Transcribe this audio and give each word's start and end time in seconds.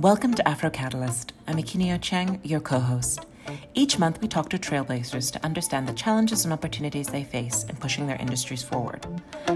Welcome 0.00 0.34
to 0.34 0.46
Afro 0.46 0.68
Catalyst. 0.68 1.32
I'm 1.46 1.56
Akinio 1.56 1.98
Cheng, 1.98 2.38
your 2.44 2.60
co 2.60 2.78
host. 2.80 3.24
Each 3.72 3.98
month, 3.98 4.20
we 4.20 4.28
talk 4.28 4.50
to 4.50 4.58
trailblazers 4.58 5.32
to 5.32 5.42
understand 5.42 5.88
the 5.88 5.94
challenges 5.94 6.44
and 6.44 6.52
opportunities 6.52 7.06
they 7.06 7.24
face 7.24 7.64
in 7.64 7.76
pushing 7.76 8.06
their 8.06 8.16
industries 8.16 8.62
forward. 8.62 9.06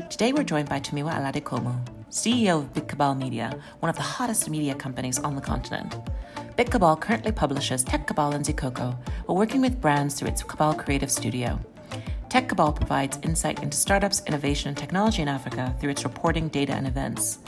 Today, 0.09 0.33
we're 0.33 0.45
joined 0.45 0.71
by 0.71 0.81
Tomiwa 0.81 1.13
Aladekomu, 1.13 1.79
CEO 2.11 2.61
of 2.61 2.73
Big 2.73 2.89
Cabal 2.89 3.17
Media, 3.17 3.61
one 3.81 3.91
of 3.91 3.97
the 3.97 4.03
hottest 4.03 4.49
media 4.49 4.75
companies 4.75 5.19
on 5.19 5.35
the 5.37 5.43
continent. 5.43 5.95
Big 6.57 6.71
Cabal 6.71 6.97
currently 6.97 7.33
publishes 7.33 7.85
Tech 7.85 8.07
Cabal 8.07 8.33
and 8.33 8.43
Zikoko, 8.43 8.97
while 9.27 9.37
working 9.37 9.61
with 9.61 9.79
brands 9.79 10.15
through 10.15 10.29
its 10.29 10.43
Cabal 10.43 10.73
Creative 10.73 11.11
Studio. 11.11 11.61
Tech 12.31 12.49
Cabal 12.49 12.73
provides 12.73 13.19
insight 13.25 13.63
into 13.63 13.77
startups, 13.77 14.23
innovation, 14.27 14.69
and 14.69 14.79
technology 14.79 15.21
in 15.21 15.29
Africa 15.29 15.75
through 15.79 15.91
its 15.91 16.05
reporting, 16.05 16.49
data, 16.49 16.73
and 16.73 16.87
events. 16.87 17.41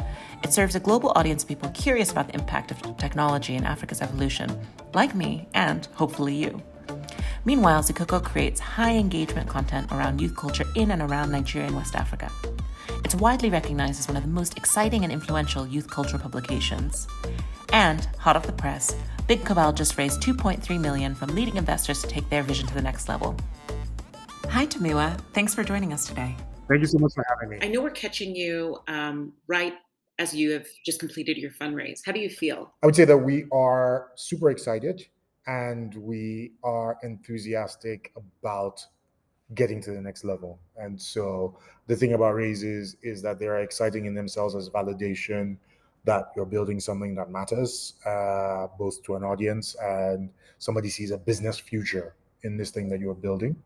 It 0.42 0.52
serves 0.52 0.74
a 0.74 0.80
global 0.80 1.12
audience 1.14 1.42
of 1.42 1.48
people 1.48 1.70
curious 1.70 2.10
about 2.10 2.28
the 2.28 2.34
impact 2.34 2.70
of 2.70 2.96
technology 2.96 3.54
in 3.54 3.64
Africa's 3.64 4.02
evolution, 4.02 4.50
like 4.92 5.14
me 5.14 5.48
and 5.54 5.86
hopefully 5.94 6.34
you. 6.34 6.60
Meanwhile, 7.44 7.82
Zikoko 7.82 8.22
creates 8.22 8.60
high 8.60 8.94
engagement 8.96 9.48
content 9.48 9.90
around 9.90 10.20
youth 10.20 10.36
culture 10.36 10.66
in 10.76 10.90
and 10.90 11.02
around 11.02 11.32
Nigeria 11.32 11.66
and 11.66 11.76
West 11.76 11.96
Africa. 11.96 12.30
It's 13.04 13.14
widely 13.14 13.50
recognized 13.50 13.98
as 13.98 14.08
one 14.08 14.16
of 14.16 14.22
the 14.22 14.28
most 14.28 14.56
exciting 14.56 15.04
and 15.04 15.12
influential 15.12 15.66
youth 15.66 15.90
culture 15.90 16.18
publications. 16.18 17.08
And, 17.72 18.06
hot 18.18 18.36
off 18.36 18.46
the 18.46 18.52
press, 18.52 18.94
Big 19.26 19.44
Cabal 19.44 19.72
just 19.72 19.98
raised 19.98 20.22
2.3 20.22 20.80
million 20.80 21.14
from 21.14 21.34
leading 21.34 21.56
investors 21.56 22.00
to 22.02 22.08
take 22.08 22.28
their 22.28 22.42
vision 22.42 22.66
to 22.66 22.74
the 22.74 22.82
next 22.82 23.08
level. 23.08 23.36
Hi, 24.46 24.66
Tomiwa. 24.66 25.18
Thanks 25.32 25.54
for 25.54 25.64
joining 25.64 25.92
us 25.92 26.06
today. 26.06 26.36
Thank 26.68 26.80
you 26.80 26.86
so 26.86 26.98
much 26.98 27.12
for 27.14 27.24
having 27.28 27.48
me. 27.48 27.58
I 27.66 27.68
know 27.68 27.80
we're 27.80 27.90
catching 27.90 28.36
you 28.36 28.78
um, 28.86 29.32
right 29.46 29.74
as 30.22 30.32
you 30.32 30.52
have 30.52 30.66
just 30.86 31.00
completed 31.00 31.36
your 31.36 31.50
fundraise. 31.50 32.00
How 32.06 32.12
do 32.12 32.20
you 32.20 32.30
feel? 32.30 32.72
I 32.82 32.86
would 32.86 32.94
say 32.94 33.04
that 33.04 33.18
we 33.18 33.46
are 33.50 34.12
super 34.14 34.50
excited 34.50 35.04
and 35.48 35.92
we 35.96 36.52
are 36.62 36.96
enthusiastic 37.02 38.12
about 38.16 38.86
getting 39.54 39.82
to 39.82 39.90
the 39.90 40.00
next 40.00 40.24
level. 40.24 40.60
And 40.76 41.00
so 41.00 41.58
the 41.88 41.96
thing 41.96 42.12
about 42.12 42.34
raises 42.34 42.96
is 43.02 43.20
that 43.22 43.40
they're 43.40 43.62
exciting 43.62 44.06
in 44.06 44.14
themselves 44.14 44.54
as 44.54 44.70
validation 44.70 45.56
that 46.04 46.30
you're 46.36 46.46
building 46.56 46.78
something 46.78 47.14
that 47.16 47.28
matters, 47.30 47.94
uh, 48.06 48.68
both 48.78 49.02
to 49.04 49.16
an 49.16 49.24
audience 49.24 49.76
and 49.82 50.30
somebody 50.58 50.88
sees 50.88 51.10
a 51.10 51.18
business 51.18 51.58
future 51.58 52.14
in 52.44 52.56
this 52.56 52.70
thing 52.70 52.88
that 52.88 53.00
you're 53.00 53.22
building. 53.28 53.56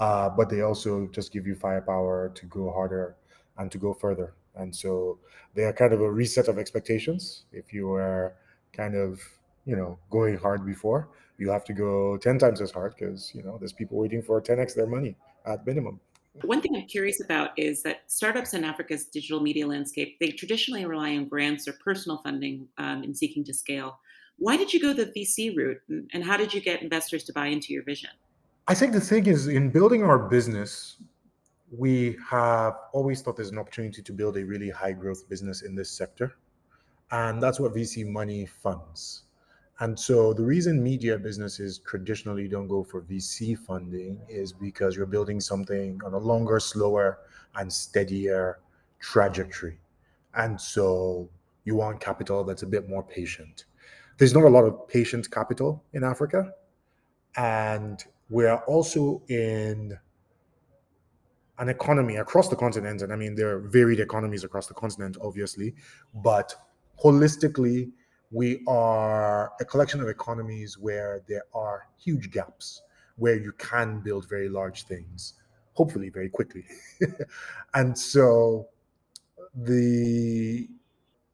Uh, 0.00 0.28
but 0.30 0.48
they 0.48 0.62
also 0.62 1.06
just 1.12 1.32
give 1.32 1.46
you 1.46 1.54
firepower 1.54 2.32
to 2.34 2.46
go 2.46 2.72
harder 2.72 3.14
and 3.58 3.70
to 3.70 3.78
go 3.78 3.92
further. 3.92 4.34
And 4.54 4.74
so 4.74 5.18
they 5.54 5.64
are 5.64 5.72
kind 5.72 5.92
of 5.92 6.00
a 6.00 6.10
reset 6.10 6.48
of 6.48 6.58
expectations. 6.58 7.44
If 7.52 7.72
you 7.72 7.88
were 7.88 8.34
kind 8.72 8.94
of, 8.94 9.20
you 9.64 9.76
know, 9.76 9.98
going 10.10 10.36
hard 10.36 10.66
before, 10.66 11.08
you 11.38 11.50
have 11.50 11.64
to 11.64 11.72
go 11.72 12.16
10 12.18 12.38
times 12.38 12.60
as 12.60 12.70
hard 12.70 12.94
because, 12.98 13.32
you 13.34 13.42
know, 13.42 13.56
there's 13.58 13.72
people 13.72 13.98
waiting 13.98 14.22
for 14.22 14.40
10x 14.40 14.74
their 14.74 14.86
money 14.86 15.16
at 15.46 15.66
minimum. 15.66 16.00
One 16.44 16.62
thing 16.62 16.74
I'm 16.76 16.86
curious 16.86 17.22
about 17.22 17.50
is 17.58 17.82
that 17.82 18.04
startups 18.06 18.54
in 18.54 18.64
Africa's 18.64 19.04
digital 19.04 19.40
media 19.40 19.66
landscape, 19.66 20.18
they 20.18 20.28
traditionally 20.28 20.86
rely 20.86 21.14
on 21.16 21.26
grants 21.26 21.68
or 21.68 21.74
personal 21.84 22.18
funding 22.18 22.68
um, 22.78 23.04
in 23.04 23.14
seeking 23.14 23.44
to 23.44 23.54
scale. 23.54 23.98
Why 24.38 24.56
did 24.56 24.72
you 24.72 24.80
go 24.80 24.94
the 24.94 25.06
VC 25.06 25.54
route 25.54 25.80
and 26.12 26.24
how 26.24 26.38
did 26.38 26.54
you 26.54 26.60
get 26.60 26.82
investors 26.82 27.24
to 27.24 27.32
buy 27.32 27.46
into 27.48 27.72
your 27.72 27.82
vision? 27.82 28.10
I 28.66 28.74
think 28.74 28.92
the 28.92 29.00
thing 29.00 29.26
is 29.26 29.48
in 29.48 29.70
building 29.70 30.04
our 30.04 30.18
business, 30.18 30.96
we 31.76 32.18
have 32.28 32.74
always 32.92 33.22
thought 33.22 33.36
there's 33.36 33.50
an 33.50 33.58
opportunity 33.58 34.02
to 34.02 34.12
build 34.12 34.36
a 34.36 34.44
really 34.44 34.68
high 34.68 34.92
growth 34.92 35.28
business 35.28 35.62
in 35.62 35.74
this 35.74 35.90
sector. 35.90 36.34
And 37.10 37.42
that's 37.42 37.58
what 37.58 37.74
VC 37.74 38.06
money 38.06 38.46
funds. 38.46 39.24
And 39.80 39.98
so 39.98 40.32
the 40.32 40.44
reason 40.44 40.82
media 40.82 41.18
businesses 41.18 41.78
traditionally 41.78 42.46
don't 42.46 42.68
go 42.68 42.84
for 42.84 43.02
VC 43.02 43.58
funding 43.58 44.20
is 44.28 44.52
because 44.52 44.94
you're 44.96 45.06
building 45.06 45.40
something 45.40 46.00
on 46.04 46.12
a 46.12 46.18
longer, 46.18 46.60
slower, 46.60 47.18
and 47.56 47.72
steadier 47.72 48.60
trajectory. 49.00 49.78
And 50.34 50.60
so 50.60 51.28
you 51.64 51.74
want 51.74 52.00
capital 52.00 52.44
that's 52.44 52.62
a 52.62 52.66
bit 52.66 52.88
more 52.88 53.02
patient. 53.02 53.64
There's 54.18 54.34
not 54.34 54.44
a 54.44 54.48
lot 54.48 54.64
of 54.64 54.86
patient 54.88 55.30
capital 55.30 55.82
in 55.94 56.04
Africa. 56.04 56.52
And 57.36 58.04
we're 58.28 58.56
also 58.66 59.22
in 59.28 59.98
an 61.62 61.68
economy 61.68 62.16
across 62.16 62.48
the 62.48 62.56
continent. 62.56 63.02
And 63.02 63.12
I 63.12 63.16
mean, 63.16 63.36
there 63.36 63.54
are 63.54 63.60
varied 63.60 64.00
economies 64.00 64.42
across 64.42 64.66
the 64.66 64.74
continent, 64.74 65.16
obviously, 65.22 65.76
but 66.12 66.52
holistically, 67.02 67.92
we 68.32 68.64
are 68.66 69.52
a 69.60 69.64
collection 69.64 70.00
of 70.00 70.08
economies 70.08 70.76
where 70.76 71.22
there 71.28 71.44
are 71.54 71.86
huge 71.96 72.32
gaps 72.32 72.82
where 73.16 73.36
you 73.36 73.52
can 73.52 74.00
build 74.00 74.28
very 74.28 74.48
large 74.48 74.82
things, 74.86 75.34
hopefully 75.74 76.08
very 76.08 76.28
quickly. 76.28 76.64
and 77.74 77.96
so 77.96 78.66
the 79.54 80.68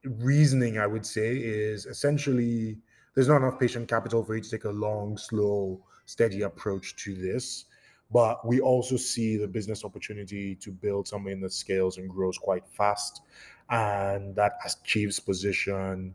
reasoning 0.05 0.79
I 0.79 0.87
would 0.87 1.07
say 1.07 1.39
is 1.39 1.87
essentially 1.87 2.77
there's 3.15 3.29
not 3.29 3.39
enough 3.39 3.59
patient 3.59 3.89
capital 3.89 4.23
for 4.23 4.37
you 4.37 4.43
to 4.43 4.51
take 4.51 4.65
a 4.65 4.71
long, 4.71 5.17
slow, 5.17 5.81
steady 6.05 6.43
approach 6.43 6.97
to 7.05 7.15
this. 7.15 7.65
But 8.11 8.47
we 8.47 8.61
also 8.61 8.97
see 8.97 9.37
the 9.37 9.47
business 9.47 9.85
opportunity 9.85 10.55
to 10.57 10.71
build 10.71 11.07
something 11.07 11.41
that 11.43 11.53
scales 11.53 11.99
and 11.99 12.09
grows 12.09 12.39
quite 12.39 12.67
fast 12.67 13.23
and 13.71 14.35
that 14.35 14.53
achieves 14.65 15.21
position 15.21 16.15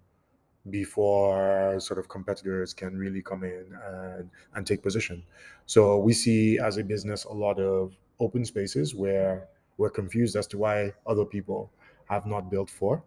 before 0.70 1.76
sort 1.80 2.00
of 2.00 2.08
competitors 2.08 2.74
can 2.74 2.98
really 2.98 3.22
come 3.22 3.44
in 3.44 3.66
and, 3.86 4.30
and 4.56 4.66
take 4.66 4.82
position. 4.82 5.24
So 5.66 5.98
we 5.98 6.14
see 6.14 6.58
as 6.58 6.78
a 6.78 6.84
business 6.84 7.26
a 7.26 7.34
lot 7.34 7.60
of 7.60 7.94
open 8.20 8.46
spaces 8.46 8.96
where 8.96 9.48
we're 9.78 9.90
confused 9.90 10.36
as 10.36 10.48
to 10.48 10.58
why 10.58 10.94
other 11.06 11.26
people 11.26 11.72
have 12.10 12.26
not 12.26 12.50
built 12.50 12.70
for. 12.70 13.04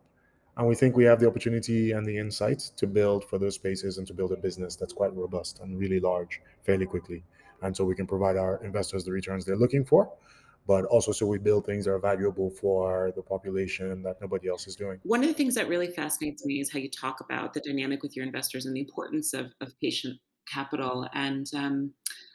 And 0.56 0.66
we 0.66 0.74
think 0.74 0.96
we 0.96 1.04
have 1.04 1.20
the 1.20 1.26
opportunity 1.26 1.92
and 1.92 2.06
the 2.06 2.16
insight 2.16 2.60
to 2.76 2.86
build 2.86 3.24
for 3.24 3.38
those 3.38 3.54
spaces 3.54 3.98
and 3.98 4.06
to 4.06 4.14
build 4.14 4.32
a 4.32 4.36
business 4.36 4.74
that's 4.76 4.92
quite 4.92 5.14
robust 5.14 5.60
and 5.60 5.78
really 5.78 6.00
large 6.00 6.40
fairly 6.64 6.86
quickly. 6.86 7.22
And 7.62 7.76
so 7.76 7.84
we 7.84 7.94
can 7.94 8.06
provide 8.06 8.36
our 8.36 8.62
investors 8.64 9.04
the 9.04 9.12
returns 9.12 9.44
they're 9.44 9.56
looking 9.56 9.84
for, 9.84 10.12
but 10.66 10.84
also 10.86 11.12
so 11.12 11.26
we 11.26 11.38
build 11.38 11.64
things 11.66 11.84
that 11.84 11.92
are 11.92 11.98
valuable 11.98 12.50
for 12.50 13.12
the 13.16 13.22
population 13.22 14.02
that 14.02 14.20
nobody 14.20 14.48
else 14.48 14.66
is 14.66 14.76
doing. 14.76 14.98
One 15.02 15.22
of 15.22 15.28
the 15.28 15.34
things 15.34 15.54
that 15.54 15.68
really 15.68 15.88
fascinates 15.88 16.44
me 16.44 16.60
is 16.60 16.72
how 16.72 16.78
you 16.78 16.90
talk 16.90 17.20
about 17.20 17.54
the 17.54 17.60
dynamic 17.60 18.02
with 18.02 18.16
your 18.16 18.24
investors 18.24 18.66
and 18.66 18.74
the 18.76 18.80
importance 18.80 19.32
of, 19.34 19.52
of 19.60 19.72
patient 19.80 20.18
capital. 20.52 21.08
And 21.12 21.46
um, 21.54 21.92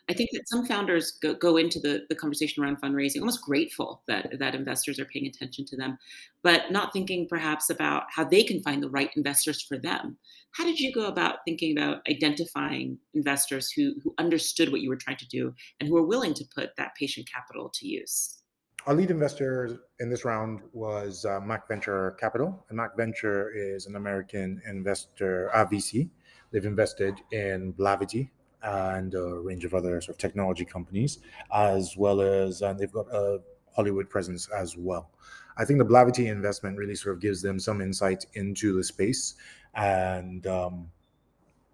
I 0.09 0.13
think 0.13 0.29
that 0.33 0.49
some 0.49 0.65
founders 0.65 1.11
go, 1.21 1.33
go 1.33 1.57
into 1.57 1.79
the, 1.79 2.05
the 2.09 2.15
conversation 2.15 2.63
around 2.63 2.81
fundraising 2.81 3.19
almost 3.19 3.41
grateful 3.43 4.01
that, 4.07 4.39
that 4.39 4.55
investors 4.55 4.99
are 4.99 5.05
paying 5.05 5.27
attention 5.27 5.65
to 5.65 5.77
them, 5.77 5.97
but 6.43 6.71
not 6.71 6.91
thinking 6.91 7.27
perhaps 7.29 7.69
about 7.69 8.03
how 8.13 8.23
they 8.23 8.43
can 8.43 8.61
find 8.61 8.81
the 8.81 8.89
right 8.89 9.11
investors 9.15 9.61
for 9.61 9.77
them. 9.77 10.17
How 10.53 10.65
did 10.65 10.79
you 10.79 10.91
go 10.91 11.05
about 11.05 11.37
thinking 11.45 11.77
about 11.77 12.01
identifying 12.09 12.97
investors 13.13 13.71
who, 13.71 13.93
who 14.03 14.13
understood 14.17 14.71
what 14.71 14.81
you 14.81 14.89
were 14.89 14.97
trying 14.97 15.17
to 15.17 15.27
do 15.27 15.53
and 15.79 15.87
who 15.87 15.95
were 15.95 16.05
willing 16.05 16.33
to 16.33 16.45
put 16.53 16.75
that 16.77 16.95
patient 16.95 17.29
capital 17.31 17.69
to 17.75 17.87
use? 17.87 18.41
Our 18.87 18.95
lead 18.95 19.11
investor 19.11 19.79
in 19.99 20.09
this 20.09 20.25
round 20.25 20.61
was 20.73 21.23
uh, 21.23 21.39
Mac 21.39 21.67
Venture 21.67 22.17
Capital, 22.19 22.65
and 22.67 22.77
Mac 22.77 22.97
Venture 22.97 23.51
is 23.55 23.85
an 23.85 23.95
American 23.95 24.59
investor, 24.67 25.51
uh, 25.55 25.65
VC. 25.65 26.09
They've 26.51 26.65
invested 26.65 27.21
in 27.31 27.73
Blavity, 27.73 28.31
and 28.63 29.13
a 29.13 29.39
range 29.39 29.65
of 29.65 29.73
other 29.73 29.99
sort 30.01 30.15
of 30.15 30.17
technology 30.17 30.65
companies, 30.65 31.19
as 31.53 31.95
well 31.97 32.21
as 32.21 32.61
and 32.61 32.79
they've 32.79 32.91
got 32.91 33.07
a 33.13 33.39
Hollywood 33.75 34.09
presence 34.09 34.49
as 34.49 34.77
well. 34.77 35.09
I 35.57 35.65
think 35.65 35.79
the 35.79 35.85
Blavity 35.85 36.31
investment 36.31 36.77
really 36.77 36.95
sort 36.95 37.15
of 37.15 37.21
gives 37.21 37.41
them 37.41 37.59
some 37.59 37.81
insight 37.81 38.25
into 38.33 38.75
the 38.75 38.83
space, 38.83 39.35
and 39.75 40.45
um, 40.47 40.89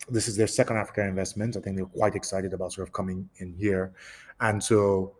this 0.10 0.28
is 0.28 0.38
their 0.38 0.48
second 0.48 0.78
Africa 0.78 1.06
investment. 1.06 1.58
I 1.58 1.62
think 1.62 1.76
they're 1.78 1.86
quite 1.86 2.16
excited 2.16 2.54
about 2.54 2.74
sort 2.74 2.88
of 2.88 2.94
coming 2.94 3.30
in 3.38 3.54
here, 3.54 3.94
and 4.40 4.64
so 4.64 5.16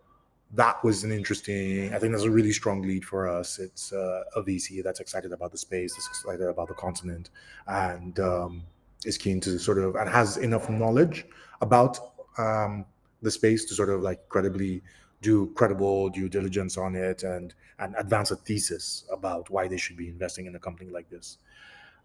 that 0.54 0.84
was 0.84 1.04
an 1.04 1.12
interesting. 1.12 1.94
I 1.94 2.00
think 2.00 2.14
that's 2.14 2.24
a 2.24 2.32
really 2.32 2.52
strong 2.54 2.82
lead 2.82 3.06
for 3.06 3.28
us. 3.28 3.60
It's 3.60 3.92
uh, 3.92 4.24
a 4.36 4.42
VC 4.42 4.84
that's 4.84 5.00
excited 5.00 5.34
about 5.34 5.52
the 5.52 5.58
space, 5.58 5.94
that's 5.94 6.08
excited 6.08 6.48
about 6.48 6.70
the 6.70 6.74
continent, 6.74 7.30
and 7.68 8.20
um, 8.20 8.64
is 9.08 9.18
keen 9.18 9.40
to 9.42 9.58
sort 9.58 9.80
of 9.80 9.96
and 9.96 10.10
has 10.10 10.38
enough 10.38 10.70
knowledge 10.70 11.26
about 11.62 11.98
um, 12.38 12.86
the 13.22 13.32
space 13.32 13.66
to 13.66 13.74
sort 13.74 13.90
of 13.90 14.02
like 14.02 14.28
credibly 14.30 14.82
do 15.22 15.48
credible 15.56 16.10
due 16.10 16.30
diligence 16.30 16.78
on 16.78 16.96
it 16.96 17.24
and 17.24 17.54
and 17.80 17.96
advance 17.98 18.32
a 18.32 18.36
thesis 18.36 19.06
about 19.12 19.50
why 19.50 19.68
they 19.68 19.78
should 19.78 19.98
be 19.98 20.10
investing 20.10 20.46
in 20.46 20.56
a 20.56 20.60
company 20.60 20.90
like 20.90 21.10
this. 21.10 21.38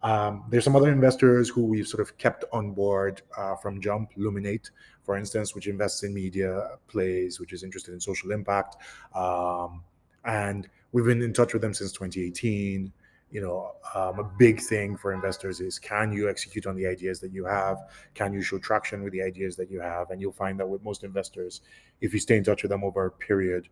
Um, 0.02 0.44
there's 0.50 0.64
some 0.64 0.74
other 0.74 0.90
investors 0.90 1.48
who 1.48 1.64
we've 1.64 1.86
sort 1.86 2.00
of 2.00 2.18
kept 2.18 2.44
on 2.52 2.72
board 2.72 3.22
uh, 3.36 3.54
from 3.54 3.80
Jump, 3.80 4.10
Luminate, 4.18 4.70
for 5.04 5.16
instance, 5.16 5.54
which 5.54 5.68
invests 5.68 6.02
in 6.02 6.12
media 6.12 6.70
plays, 6.88 7.38
which 7.38 7.52
is 7.52 7.62
interested 7.62 7.94
in 7.94 8.00
social 8.00 8.32
impact. 8.32 8.76
Um, 9.14 9.84
and 10.24 10.68
we've 10.90 11.04
been 11.04 11.22
in 11.22 11.32
touch 11.32 11.52
with 11.52 11.62
them 11.62 11.72
since 11.72 11.92
2018. 11.92 12.92
You 13.32 13.40
know, 13.40 13.72
um, 13.94 14.18
a 14.18 14.24
big 14.38 14.60
thing 14.60 14.96
for 14.96 15.12
investors 15.12 15.60
is 15.60 15.78
can 15.78 16.12
you 16.12 16.28
execute 16.28 16.66
on 16.66 16.76
the 16.76 16.86
ideas 16.86 17.18
that 17.20 17.32
you 17.32 17.46
have? 17.46 17.78
Can 18.14 18.34
you 18.34 18.42
show 18.42 18.58
traction 18.58 19.02
with 19.02 19.12
the 19.12 19.22
ideas 19.22 19.56
that 19.56 19.70
you 19.70 19.80
have? 19.80 20.10
And 20.10 20.20
you'll 20.20 20.32
find 20.32 20.60
that 20.60 20.68
with 20.68 20.84
most 20.84 21.02
investors, 21.02 21.62
if 22.02 22.12
you 22.12 22.20
stay 22.20 22.36
in 22.36 22.44
touch 22.44 22.62
with 22.62 22.70
them 22.70 22.84
over 22.84 23.06
a 23.06 23.10
period, 23.10 23.68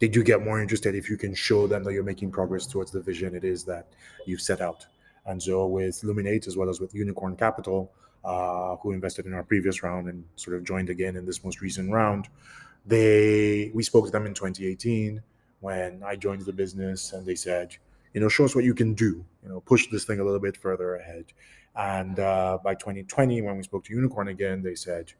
they 0.00 0.08
do 0.08 0.24
get 0.24 0.44
more 0.44 0.60
interested 0.60 0.96
if 0.96 1.08
you 1.08 1.16
can 1.16 1.32
show 1.32 1.68
them 1.68 1.84
that 1.84 1.92
you're 1.92 2.02
making 2.02 2.32
progress 2.32 2.66
towards 2.66 2.90
the 2.90 3.00
vision 3.00 3.36
it 3.36 3.44
is 3.44 3.62
that 3.64 3.86
you've 4.26 4.40
set 4.40 4.60
out. 4.60 4.84
And 5.26 5.40
so 5.40 5.66
with 5.66 6.02
Luminate 6.02 6.48
as 6.48 6.56
well 6.56 6.68
as 6.68 6.80
with 6.80 6.92
Unicorn 6.92 7.36
Capital, 7.36 7.92
uh, 8.24 8.74
who 8.76 8.90
invested 8.90 9.26
in 9.26 9.32
our 9.32 9.44
previous 9.44 9.84
round 9.84 10.08
and 10.08 10.24
sort 10.34 10.56
of 10.56 10.64
joined 10.64 10.90
again 10.90 11.14
in 11.14 11.24
this 11.24 11.44
most 11.44 11.60
recent 11.60 11.92
round, 11.92 12.28
they 12.84 13.70
we 13.74 13.82
spoke 13.84 14.06
to 14.06 14.10
them 14.10 14.26
in 14.26 14.34
2018 14.34 15.22
when 15.60 16.02
I 16.04 16.16
joined 16.16 16.42
the 16.42 16.52
business, 16.52 17.12
and 17.14 17.24
they 17.24 17.34
said, 17.34 17.76
you 18.14 18.20
know, 18.20 18.28
show 18.28 18.44
us 18.44 18.54
what 18.54 18.64
you 18.64 18.74
can 18.74 18.94
do, 18.94 19.24
you 19.42 19.48
know, 19.48 19.60
push 19.60 19.88
this 19.88 20.04
thing 20.04 20.20
a 20.20 20.24
little 20.24 20.40
bit 20.40 20.56
further 20.56 20.94
ahead. 20.94 21.26
And 21.76 22.18
uh, 22.20 22.58
by 22.62 22.74
2020, 22.74 23.42
when 23.42 23.56
we 23.56 23.64
spoke 23.64 23.84
to 23.84 23.94
Unicorn 23.94 24.28
again, 24.28 24.62
they 24.62 24.76
said, 24.76 25.12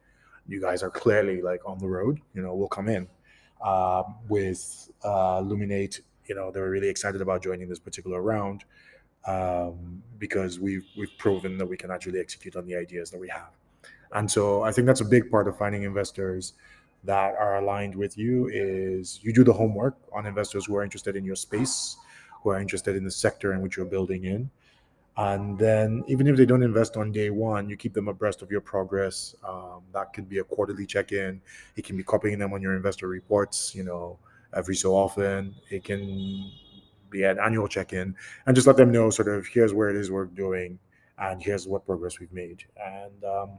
you 0.46 0.60
guys 0.60 0.82
are 0.82 0.90
clearly 0.90 1.42
like 1.42 1.60
on 1.66 1.78
the 1.78 1.88
road, 1.88 2.20
you 2.34 2.42
know, 2.42 2.54
we'll 2.54 2.68
come 2.68 2.88
in. 2.88 3.08
Uh, 3.62 4.02
with 4.28 4.90
uh, 5.02 5.40
Luminate, 5.40 6.00
you 6.26 6.34
know, 6.34 6.50
they 6.50 6.60
were 6.60 6.70
really 6.70 6.88
excited 6.88 7.20
about 7.20 7.42
joining 7.42 7.68
this 7.68 7.78
particular 7.78 8.22
round 8.22 8.64
um, 9.26 10.02
because 10.18 10.60
we've 10.60 10.84
we've 10.98 11.16
proven 11.18 11.56
that 11.56 11.66
we 11.66 11.76
can 11.76 11.90
actually 11.90 12.20
execute 12.20 12.56
on 12.56 12.66
the 12.66 12.76
ideas 12.76 13.10
that 13.10 13.18
we 13.18 13.28
have. 13.28 13.50
And 14.12 14.30
so 14.30 14.62
I 14.62 14.70
think 14.70 14.86
that's 14.86 15.00
a 15.00 15.04
big 15.04 15.30
part 15.30 15.48
of 15.48 15.56
finding 15.56 15.82
investors 15.82 16.52
that 17.04 17.34
are 17.38 17.58
aligned 17.58 17.94
with 17.94 18.16
you 18.18 18.48
is 18.52 19.18
you 19.22 19.32
do 19.32 19.44
the 19.44 19.52
homework 19.52 19.96
on 20.12 20.26
investors 20.26 20.66
who 20.66 20.76
are 20.76 20.82
interested 20.82 21.16
in 21.16 21.24
your 21.24 21.36
space 21.36 21.96
who 22.44 22.50
are 22.50 22.60
interested 22.60 22.94
in 22.94 23.02
the 23.02 23.10
sector 23.10 23.54
in 23.54 23.62
which 23.62 23.76
you're 23.76 23.86
building 23.86 24.26
in. 24.26 24.50
And 25.16 25.58
then, 25.58 26.04
even 26.06 26.26
if 26.26 26.36
they 26.36 26.44
don't 26.44 26.62
invest 26.62 26.96
on 26.96 27.10
day 27.10 27.30
one, 27.30 27.68
you 27.68 27.76
keep 27.76 27.94
them 27.94 28.08
abreast 28.08 28.42
of 28.42 28.50
your 28.50 28.60
progress. 28.60 29.34
Um, 29.48 29.82
that 29.92 30.12
could 30.12 30.28
be 30.28 30.38
a 30.38 30.44
quarterly 30.44 30.86
check 30.86 31.12
in. 31.12 31.40
It 31.76 31.84
can 31.84 31.96
be 31.96 32.02
copying 32.02 32.38
them 32.38 32.52
on 32.52 32.60
your 32.60 32.74
investor 32.74 33.08
reports, 33.08 33.74
you 33.74 33.84
know, 33.84 34.18
every 34.54 34.76
so 34.76 34.94
often. 34.94 35.54
It 35.70 35.84
can 35.84 36.50
be 37.10 37.22
an 37.22 37.38
annual 37.38 37.68
check 37.68 37.92
in 37.92 38.14
and 38.46 38.56
just 38.56 38.66
let 38.66 38.76
them 38.76 38.90
know 38.90 39.08
sort 39.08 39.28
of 39.28 39.46
here's 39.46 39.72
where 39.72 39.88
it 39.88 39.94
is 39.94 40.10
we're 40.10 40.24
doing 40.24 40.80
and 41.18 41.40
here's 41.40 41.68
what 41.68 41.86
progress 41.86 42.18
we've 42.18 42.32
made. 42.32 42.64
And 42.84 43.24
um, 43.24 43.50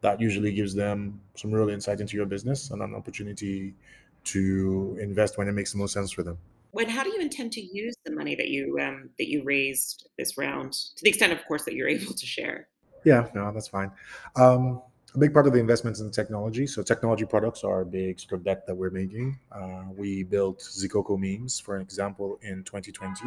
that 0.00 0.20
usually 0.20 0.52
gives 0.52 0.74
them 0.74 1.20
some 1.34 1.50
real 1.50 1.70
insight 1.70 2.00
into 2.00 2.16
your 2.16 2.26
business 2.26 2.70
and 2.70 2.82
an 2.82 2.94
opportunity 2.94 3.74
to 4.22 4.96
invest 5.00 5.38
when 5.38 5.48
it 5.48 5.52
makes 5.52 5.72
the 5.72 5.78
most 5.78 5.92
sense 5.92 6.12
for 6.12 6.22
them 6.22 6.38
when 6.72 6.88
how 6.88 7.02
do 7.02 7.10
you 7.10 7.20
intend 7.20 7.52
to 7.52 7.60
use 7.60 7.94
the 8.04 8.12
money 8.12 8.34
that 8.34 8.48
you 8.48 8.78
um, 8.80 9.10
that 9.18 9.28
you 9.28 9.42
raised 9.44 10.08
this 10.18 10.38
round 10.38 10.72
to 10.72 11.02
the 11.02 11.08
extent 11.08 11.32
of 11.32 11.44
course 11.46 11.64
that 11.64 11.74
you're 11.74 11.88
able 11.98 12.14
to 12.14 12.26
share? 12.26 12.68
Yeah 13.04 13.28
no 13.34 13.52
that's 13.52 13.68
fine. 13.68 13.90
Um, 14.36 14.82
a 15.14 15.18
big 15.18 15.34
part 15.34 15.48
of 15.48 15.52
the 15.52 15.58
investments 15.58 16.00
in 16.00 16.10
technology 16.10 16.66
so 16.66 16.82
technology 16.82 17.24
products 17.24 17.64
are 17.64 17.80
a 17.80 17.86
big 17.86 18.20
sort 18.20 18.34
of 18.34 18.44
bet 18.44 18.66
that 18.66 18.74
we're 18.74 18.90
making. 18.90 19.38
Uh, 19.50 19.84
we 19.96 20.22
built 20.22 20.60
zikoko 20.60 21.18
memes 21.18 21.58
for 21.58 21.78
example 21.78 22.38
in 22.42 22.62
2020 22.64 23.24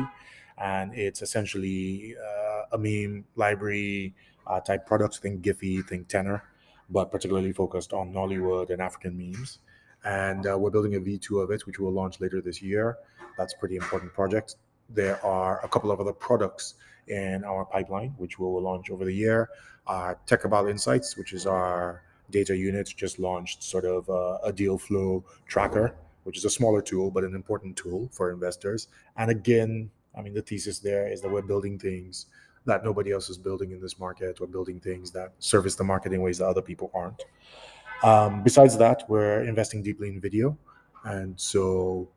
and 0.57 0.93
it's 0.93 1.21
essentially 1.21 2.15
uh, 2.17 2.63
a 2.73 2.77
meme 2.77 3.25
library 3.35 4.13
uh, 4.47 4.59
type 4.59 4.85
product 4.85 5.17
think 5.17 5.41
giphy 5.41 5.85
think 5.87 6.07
tenor 6.07 6.43
but 6.89 7.11
particularly 7.11 7.51
focused 7.51 7.93
on 7.93 8.13
nollywood 8.13 8.69
and 8.69 8.81
african 8.81 9.17
memes 9.17 9.59
and 10.05 10.47
uh, 10.47 10.57
we're 10.57 10.69
building 10.69 10.95
a 10.95 10.99
v2 10.99 11.43
of 11.43 11.51
it 11.51 11.65
which 11.65 11.79
we'll 11.79 11.91
launch 11.91 12.19
later 12.19 12.41
this 12.41 12.61
year 12.61 12.97
that's 13.37 13.53
a 13.53 13.57
pretty 13.57 13.75
important 13.75 14.13
project. 14.13 14.55
There 14.89 15.23
are 15.25 15.63
a 15.63 15.67
couple 15.67 15.91
of 15.91 15.99
other 15.99 16.13
products 16.13 16.75
in 17.07 17.43
our 17.43 17.65
pipeline, 17.65 18.13
which 18.17 18.39
we 18.39 18.45
will 18.45 18.61
launch 18.61 18.89
over 18.89 19.05
the 19.05 19.13
year. 19.13 19.49
Uh, 19.87 20.15
Tech 20.25 20.41
Cabal 20.41 20.67
Insights, 20.67 21.17
which 21.17 21.33
is 21.33 21.45
our 21.45 22.03
data 22.29 22.55
unit, 22.55 22.93
just 22.95 23.19
launched 23.19 23.63
sort 23.63 23.85
of 23.85 24.07
a, 24.09 24.39
a 24.47 24.53
deal 24.53 24.77
flow 24.77 25.23
tracker, 25.47 25.95
which 26.23 26.37
is 26.37 26.45
a 26.45 26.49
smaller 26.49 26.81
tool, 26.81 27.11
but 27.11 27.23
an 27.23 27.35
important 27.35 27.75
tool 27.75 28.09
for 28.11 28.31
investors. 28.31 28.87
And 29.17 29.29
again, 29.29 29.89
I 30.17 30.21
mean, 30.21 30.33
the 30.33 30.41
thesis 30.41 30.79
there 30.79 31.11
is 31.11 31.21
that 31.21 31.31
we're 31.31 31.41
building 31.41 31.79
things 31.79 32.27
that 32.65 32.85
nobody 32.85 33.11
else 33.11 33.29
is 33.29 33.37
building 33.37 33.71
in 33.71 33.81
this 33.81 33.99
market. 33.99 34.39
We're 34.39 34.47
building 34.47 34.79
things 34.79 35.11
that 35.11 35.33
service 35.39 35.75
the 35.75 35.83
market 35.83 36.13
in 36.13 36.21
ways 36.21 36.37
that 36.37 36.45
other 36.45 36.61
people 36.61 36.91
aren't. 36.93 37.21
Um, 38.03 38.43
besides 38.43 38.77
that, 38.77 39.09
we're 39.09 39.43
investing 39.43 39.81
deeply 39.81 40.09
in 40.09 40.19
video. 40.19 40.57
And 41.05 41.39
so 41.39 42.09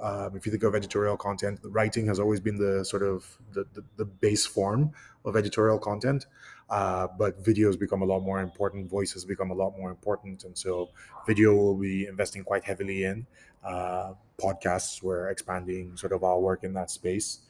um, 0.00 0.36
if 0.36 0.46
you 0.46 0.52
think 0.52 0.64
of 0.64 0.74
editorial 0.74 1.16
content, 1.16 1.60
writing 1.62 2.06
has 2.06 2.18
always 2.18 2.40
been 2.40 2.58
the 2.58 2.84
sort 2.84 3.02
of 3.02 3.26
the, 3.52 3.64
the, 3.74 3.84
the 3.96 4.04
base 4.04 4.46
form 4.46 4.92
of 5.24 5.36
editorial 5.36 5.78
content, 5.78 6.26
uh, 6.70 7.06
but 7.18 7.42
videos 7.42 7.78
become 7.78 8.02
a 8.02 8.04
lot 8.04 8.20
more 8.20 8.40
important. 8.40 8.88
Voices 8.90 9.24
become 9.24 9.50
a 9.50 9.54
lot 9.54 9.76
more 9.78 9.90
important, 9.90 10.44
and 10.44 10.56
so 10.56 10.90
video 11.26 11.54
will 11.54 11.76
be 11.76 12.06
investing 12.06 12.44
quite 12.44 12.64
heavily 12.64 13.04
in. 13.04 13.26
Uh, 13.64 14.12
podcasts, 14.40 15.02
we're 15.02 15.28
expanding 15.28 15.96
sort 15.96 16.12
of 16.12 16.22
our 16.22 16.38
work 16.38 16.62
in 16.62 16.72
that 16.74 16.90
space, 16.90 17.40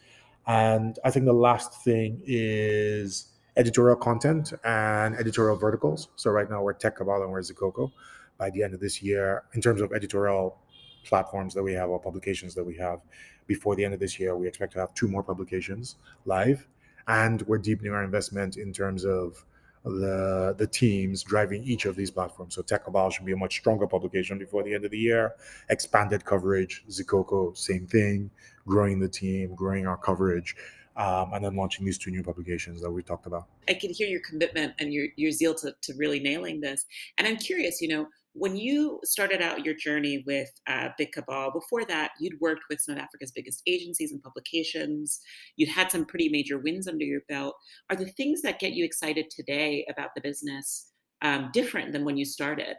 and 0.47 0.99
I 1.05 1.11
think 1.11 1.27
the 1.27 1.35
last 1.35 1.85
thing 1.85 2.23
is 2.25 3.27
editorial 3.59 3.97
content 3.97 4.53
and 4.65 5.15
editorial 5.17 5.57
verticals. 5.57 6.09
So 6.17 6.31
right 6.31 6.49
now 6.49 6.63
we're 6.63 6.73
Tech 6.73 6.97
Cabal 6.97 7.23
and 7.23 7.31
we're 7.31 7.41
Zikoko. 7.41 7.93
By 8.39 8.51
the 8.51 8.63
end 8.63 8.73
of 8.73 8.81
this 8.81 9.03
year, 9.03 9.43
in 9.55 9.61
terms 9.61 9.81
of 9.81 9.93
editorial 9.93 10.57
platforms 11.05 11.55
that 11.55 11.63
we 11.63 11.73
have 11.73 11.89
or 11.89 11.99
publications 11.99 12.55
that 12.55 12.65
we 12.65 12.77
have. 12.77 13.01
Before 13.47 13.75
the 13.75 13.85
end 13.85 13.95
of 13.95 14.01
this 14.01 14.21
year, 14.21 14.37
we 14.37 14.47
expect 14.47 14.75
to 14.75 14.79
have 14.79 14.95
two 14.95 15.09
more 15.09 15.23
publications 15.23 15.97
live, 16.27 16.69
and 17.09 17.43
we're 17.43 17.59
deepening 17.59 17.93
our 17.93 18.05
investment 18.05 18.57
in 18.57 18.73
terms 18.73 19.05
of 19.05 19.45
the 19.85 20.55
the 20.59 20.67
teams 20.67 21.23
driving 21.23 21.65
each 21.65 21.87
of 21.87 21.97
these 21.97 22.11
platforms. 22.11 22.55
So 22.55 22.63
Tech 22.63 22.85
Cabal 22.85 23.11
should 23.11 23.25
be 23.25 23.33
a 23.33 23.37
much 23.37 23.57
stronger 23.57 23.87
publication 23.87 24.39
before 24.39 24.63
the 24.63 24.75
end 24.75 24.85
of 24.85 24.91
the 24.91 24.99
year. 24.99 25.35
Expanded 25.71 26.25
coverage, 26.25 26.85
Zikoko, 26.91 27.57
same 27.57 27.87
thing. 27.87 28.31
Growing 28.67 28.99
the 28.99 29.09
team, 29.09 29.55
growing 29.55 29.87
our 29.87 29.97
coverage. 29.97 30.57
Um, 30.99 31.33
and 31.33 31.45
then 31.45 31.55
launching 31.55 31.87
these 31.87 31.97
two 31.97 32.11
new 32.11 32.25
publications 32.25 32.83
that 32.83 32.91
we 32.91 33.05
talked 33.05 33.27
about. 33.27 33.47
I 33.69 33.75
can 33.75 33.91
hear 33.91 34.09
your 34.09 34.21
commitment 34.29 34.75
and 34.81 34.93
your, 34.93 35.07
your 35.15 35.31
zeal 35.31 35.55
to, 35.55 35.73
to 35.81 35.95
really 35.97 36.19
nailing 36.19 36.61
this. 36.61 36.85
And 37.17 37.25
I'm 37.29 37.37
curious, 37.37 37.81
you 37.81 37.87
know, 37.87 38.09
when 38.39 38.57
you 38.57 39.01
started 39.05 39.43
out 39.43 39.65
your 39.65 39.75
journey 39.75 40.23
with 40.27 40.51
uh, 40.67 40.91
Big 40.97 41.13
Cabal, 41.13 41.53
before 41.53 41.85
that, 41.87 42.13
you'd 42.21 42.41
worked 42.41 42.63
with 42.71 42.81
some 42.81 42.97
of 42.97 43.01
Africa's 43.01 43.33
biggest 43.33 43.63
agencies 43.67 44.13
and 44.13 44.23
publications. 44.23 45.21
You'd 45.57 45.71
had 45.71 45.91
some 45.91 46.05
pretty 46.05 46.29
major 46.29 46.59
wins 46.59 46.87
under 46.87 47.05
your 47.05 47.23
belt. 47.29 47.57
Are 47.91 47.97
the 47.97 48.07
things 48.07 48.43
that 48.43 48.61
get 48.61 48.73
you 48.73 48.85
excited 48.85 49.31
today 49.31 49.85
about 49.91 50.11
the 50.15 50.21
business 50.21 50.93
um, 51.23 51.51
different 51.53 51.93
than 51.93 52.05
when 52.05 52.17
you 52.17 52.25
started? 52.25 52.77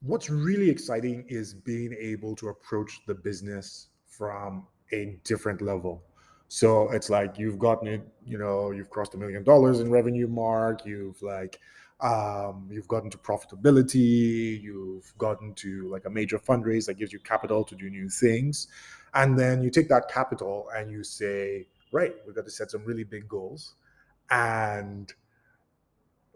What's 0.00 0.30
really 0.30 0.70
exciting 0.70 1.24
is 1.28 1.54
being 1.54 1.94
able 1.98 2.34
to 2.36 2.48
approach 2.48 3.00
the 3.06 3.14
business 3.14 3.88
from 4.06 4.66
a 4.92 5.18
different 5.24 5.60
level. 5.60 6.02
So 6.48 6.90
it's 6.90 7.10
like 7.10 7.38
you've 7.38 7.58
gotten 7.58 7.88
it, 7.88 8.00
you 8.24 8.38
know, 8.38 8.70
you've 8.70 8.90
crossed 8.90 9.14
a 9.14 9.18
million 9.18 9.44
dollars 9.44 9.80
in 9.80 9.90
revenue 9.90 10.26
mark, 10.26 10.84
you've 10.86 11.20
like 11.22 11.60
um, 12.00 12.68
you've 12.70 12.88
gotten 12.88 13.10
to 13.10 13.18
profitability, 13.18 14.60
you've 14.60 15.12
gotten 15.18 15.52
to 15.54 15.88
like 15.88 16.04
a 16.06 16.10
major 16.10 16.38
fundraise 16.38 16.86
that 16.86 16.94
gives 16.94 17.12
you 17.12 17.18
capital 17.18 17.64
to 17.64 17.74
do 17.74 17.90
new 17.90 18.08
things. 18.08 18.68
And 19.14 19.38
then 19.38 19.62
you 19.62 19.70
take 19.70 19.88
that 19.88 20.08
capital 20.08 20.68
and 20.74 20.90
you 20.90 21.02
say, 21.02 21.66
right, 21.92 22.14
we've 22.26 22.36
got 22.36 22.44
to 22.44 22.50
set 22.50 22.70
some 22.70 22.84
really 22.84 23.04
big 23.04 23.28
goals. 23.28 23.74
And 24.30 25.12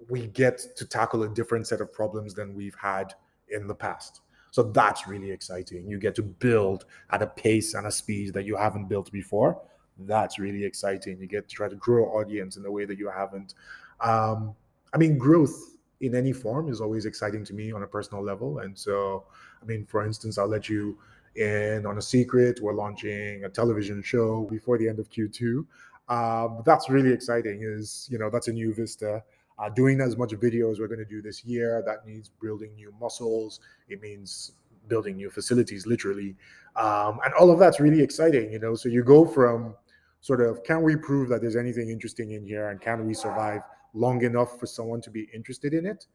we 0.08 0.26
get 0.26 0.60
to 0.76 0.84
tackle 0.84 1.22
a 1.22 1.28
different 1.28 1.66
set 1.66 1.80
of 1.80 1.92
problems 1.92 2.34
than 2.34 2.54
we've 2.54 2.76
had 2.80 3.14
in 3.48 3.66
the 3.66 3.74
past. 3.74 4.20
So 4.50 4.62
that's 4.62 5.06
really 5.06 5.30
exciting. 5.30 5.88
You 5.88 5.98
get 5.98 6.14
to 6.16 6.22
build 6.22 6.86
at 7.10 7.22
a 7.22 7.26
pace 7.26 7.74
and 7.74 7.86
a 7.86 7.90
speed 7.90 8.34
that 8.34 8.44
you 8.44 8.56
haven't 8.56 8.88
built 8.88 9.10
before. 9.12 9.62
That's 9.98 10.38
really 10.38 10.64
exciting. 10.64 11.18
You 11.20 11.26
get 11.26 11.48
to 11.48 11.54
try 11.54 11.68
to 11.68 11.76
grow 11.76 12.06
audience 12.06 12.56
in 12.56 12.64
a 12.64 12.70
way 12.70 12.84
that 12.84 12.98
you 12.98 13.10
haven't. 13.10 13.54
Um, 14.00 14.54
I 14.92 14.98
mean, 14.98 15.18
growth 15.18 15.76
in 16.00 16.14
any 16.14 16.32
form 16.32 16.68
is 16.68 16.80
always 16.80 17.06
exciting 17.06 17.44
to 17.44 17.54
me 17.54 17.72
on 17.72 17.82
a 17.82 17.86
personal 17.86 18.22
level. 18.22 18.58
And 18.58 18.76
so, 18.76 19.24
I 19.62 19.64
mean, 19.64 19.86
for 19.86 20.04
instance, 20.04 20.38
I'll 20.38 20.48
let 20.48 20.68
you 20.68 20.98
in 21.36 21.86
on 21.86 21.98
a 21.98 22.02
secret. 22.02 22.60
We're 22.60 22.74
launching 22.74 23.44
a 23.44 23.48
television 23.48 24.02
show 24.02 24.46
before 24.50 24.78
the 24.78 24.88
end 24.88 24.98
of 24.98 25.08
Q2. 25.10 25.64
Um, 26.08 26.62
that's 26.66 26.90
really 26.90 27.12
exciting. 27.12 27.60
Is 27.62 28.08
you 28.10 28.18
know 28.18 28.28
that's 28.28 28.48
a 28.48 28.52
new 28.52 28.74
vista. 28.74 29.22
Uh, 29.58 29.68
doing 29.68 30.00
as 30.00 30.16
much 30.16 30.32
video 30.32 30.70
as 30.70 30.80
we're 30.80 30.88
going 30.88 30.98
to 30.98 31.04
do 31.04 31.22
this 31.22 31.44
year, 31.44 31.82
that 31.86 32.04
means 32.06 32.30
building 32.40 32.74
new 32.74 32.92
muscles. 33.00 33.60
It 33.88 34.02
means 34.02 34.52
building 34.88 35.16
new 35.16 35.30
facilities, 35.30 35.86
literally, 35.86 36.34
um, 36.74 37.20
and 37.24 37.32
all 37.34 37.50
of 37.50 37.58
that's 37.58 37.78
really 37.78 38.02
exciting. 38.02 38.52
You 38.52 38.58
know, 38.58 38.74
so 38.74 38.88
you 38.88 39.04
go 39.04 39.24
from 39.24 39.74
sort 40.22 40.40
of 40.40 40.64
can 40.64 40.82
we 40.82 40.96
prove 40.96 41.28
that 41.28 41.42
there's 41.42 41.56
anything 41.56 41.90
interesting 41.90 42.30
in 42.32 42.46
here, 42.46 42.70
and 42.70 42.80
can 42.80 43.06
we 43.06 43.12
survive 43.12 43.60
long 43.92 44.24
enough 44.24 44.58
for 44.58 44.66
someone 44.66 45.02
to 45.02 45.10
be 45.10 45.28
interested 45.34 45.74
in 45.74 45.84
it 45.84 46.06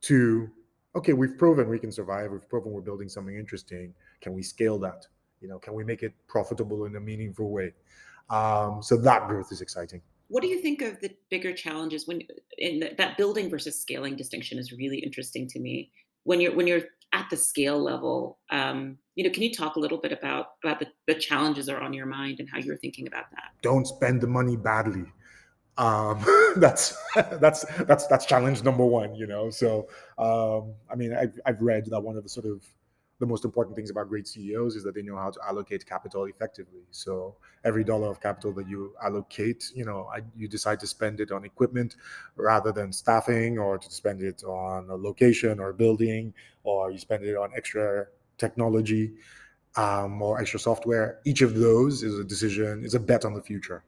to 0.00 0.50
okay 0.96 1.12
we've 1.12 1.38
proven 1.38 1.68
we 1.68 1.78
can 1.78 1.92
survive 1.92 2.32
we've 2.32 2.48
proven 2.48 2.72
we're 2.72 2.80
building 2.80 3.08
something 3.08 3.36
interesting 3.36 3.94
can 4.20 4.32
we 4.34 4.42
scale 4.42 4.78
that 4.78 5.06
You 5.40 5.48
know, 5.48 5.58
can 5.58 5.74
we 5.74 5.84
make 5.84 6.02
it 6.02 6.12
profitable 6.28 6.84
in 6.84 6.96
a 6.96 7.00
meaningful 7.00 7.50
way? 7.50 7.72
Um, 8.28 8.82
so 8.82 8.96
that 8.98 9.26
growth 9.28 9.50
is 9.50 9.60
exciting. 9.60 10.02
What 10.28 10.42
do 10.42 10.48
you 10.48 10.60
think 10.60 10.82
of 10.82 11.00
the 11.00 11.10
bigger 11.30 11.52
challenges 11.52 12.06
when 12.06 12.22
in 12.58 12.80
the, 12.80 12.94
that 12.98 13.16
building 13.16 13.50
versus 13.50 13.80
scaling 13.80 14.16
distinction 14.16 14.58
is 14.58 14.70
really 14.70 14.98
interesting 14.98 15.48
to 15.48 15.58
me. 15.58 15.90
When 16.24 16.40
you're 16.40 16.54
when 16.54 16.66
you're 16.66 16.82
at 17.12 17.28
the 17.30 17.36
scale 17.36 17.82
level, 17.82 18.38
um, 18.50 18.98
you 19.14 19.24
know, 19.24 19.30
can 19.30 19.42
you 19.42 19.52
talk 19.52 19.76
a 19.76 19.80
little 19.80 19.98
bit 19.98 20.12
about 20.12 20.46
about 20.64 20.78
the, 20.78 20.86
the 21.06 21.14
challenges 21.14 21.68
are 21.68 21.80
on 21.80 21.92
your 21.92 22.06
mind 22.06 22.40
and 22.40 22.48
how 22.48 22.58
you're 22.58 22.76
thinking 22.76 23.06
about 23.06 23.24
that? 23.32 23.50
Don't 23.62 23.86
spend 23.86 24.20
the 24.20 24.26
money 24.26 24.56
badly. 24.56 25.04
Um, 25.76 26.24
that's 26.56 26.96
that's 27.14 27.64
that's 27.84 28.06
that's 28.06 28.26
challenge 28.26 28.62
number 28.62 28.84
one. 28.84 29.14
You 29.14 29.26
know, 29.26 29.50
so 29.50 29.88
um, 30.18 30.74
I 30.90 30.96
mean, 30.96 31.14
I've 31.14 31.38
I've 31.44 31.60
read 31.60 31.86
that 31.86 32.00
one 32.00 32.16
of 32.16 32.22
the 32.22 32.28
sort 32.28 32.46
of 32.46 32.64
the 33.20 33.26
most 33.26 33.44
important 33.44 33.76
things 33.76 33.90
about 33.90 34.08
great 34.08 34.26
CEOs 34.26 34.76
is 34.76 34.82
that 34.82 34.94
they 34.94 35.02
know 35.02 35.16
how 35.16 35.30
to 35.30 35.38
allocate 35.46 35.86
capital 35.86 36.24
effectively. 36.24 36.80
So 36.90 37.36
every 37.64 37.84
dollar 37.84 38.08
of 38.10 38.20
capital 38.20 38.52
that 38.54 38.66
you 38.66 38.94
allocate, 39.02 39.70
you 39.74 39.84
know, 39.84 40.10
you 40.34 40.48
decide 40.48 40.80
to 40.80 40.86
spend 40.86 41.20
it 41.20 41.30
on 41.30 41.44
equipment 41.44 41.96
rather 42.36 42.72
than 42.72 42.92
staffing, 42.92 43.58
or 43.58 43.78
to 43.78 43.90
spend 43.90 44.22
it 44.22 44.42
on 44.44 44.88
a 44.88 44.96
location 44.96 45.60
or 45.60 45.68
a 45.68 45.74
building, 45.74 46.32
or 46.64 46.90
you 46.90 46.98
spend 46.98 47.22
it 47.24 47.36
on 47.36 47.50
extra 47.54 48.06
technology 48.38 49.12
um, 49.76 50.20
or 50.22 50.40
extra 50.40 50.58
software. 50.58 51.20
Each 51.24 51.42
of 51.42 51.54
those 51.54 52.02
is 52.02 52.18
a 52.18 52.24
decision, 52.24 52.84
is 52.84 52.94
a 52.94 53.00
bet 53.00 53.24
on 53.26 53.34
the 53.34 53.42
future, 53.42 53.84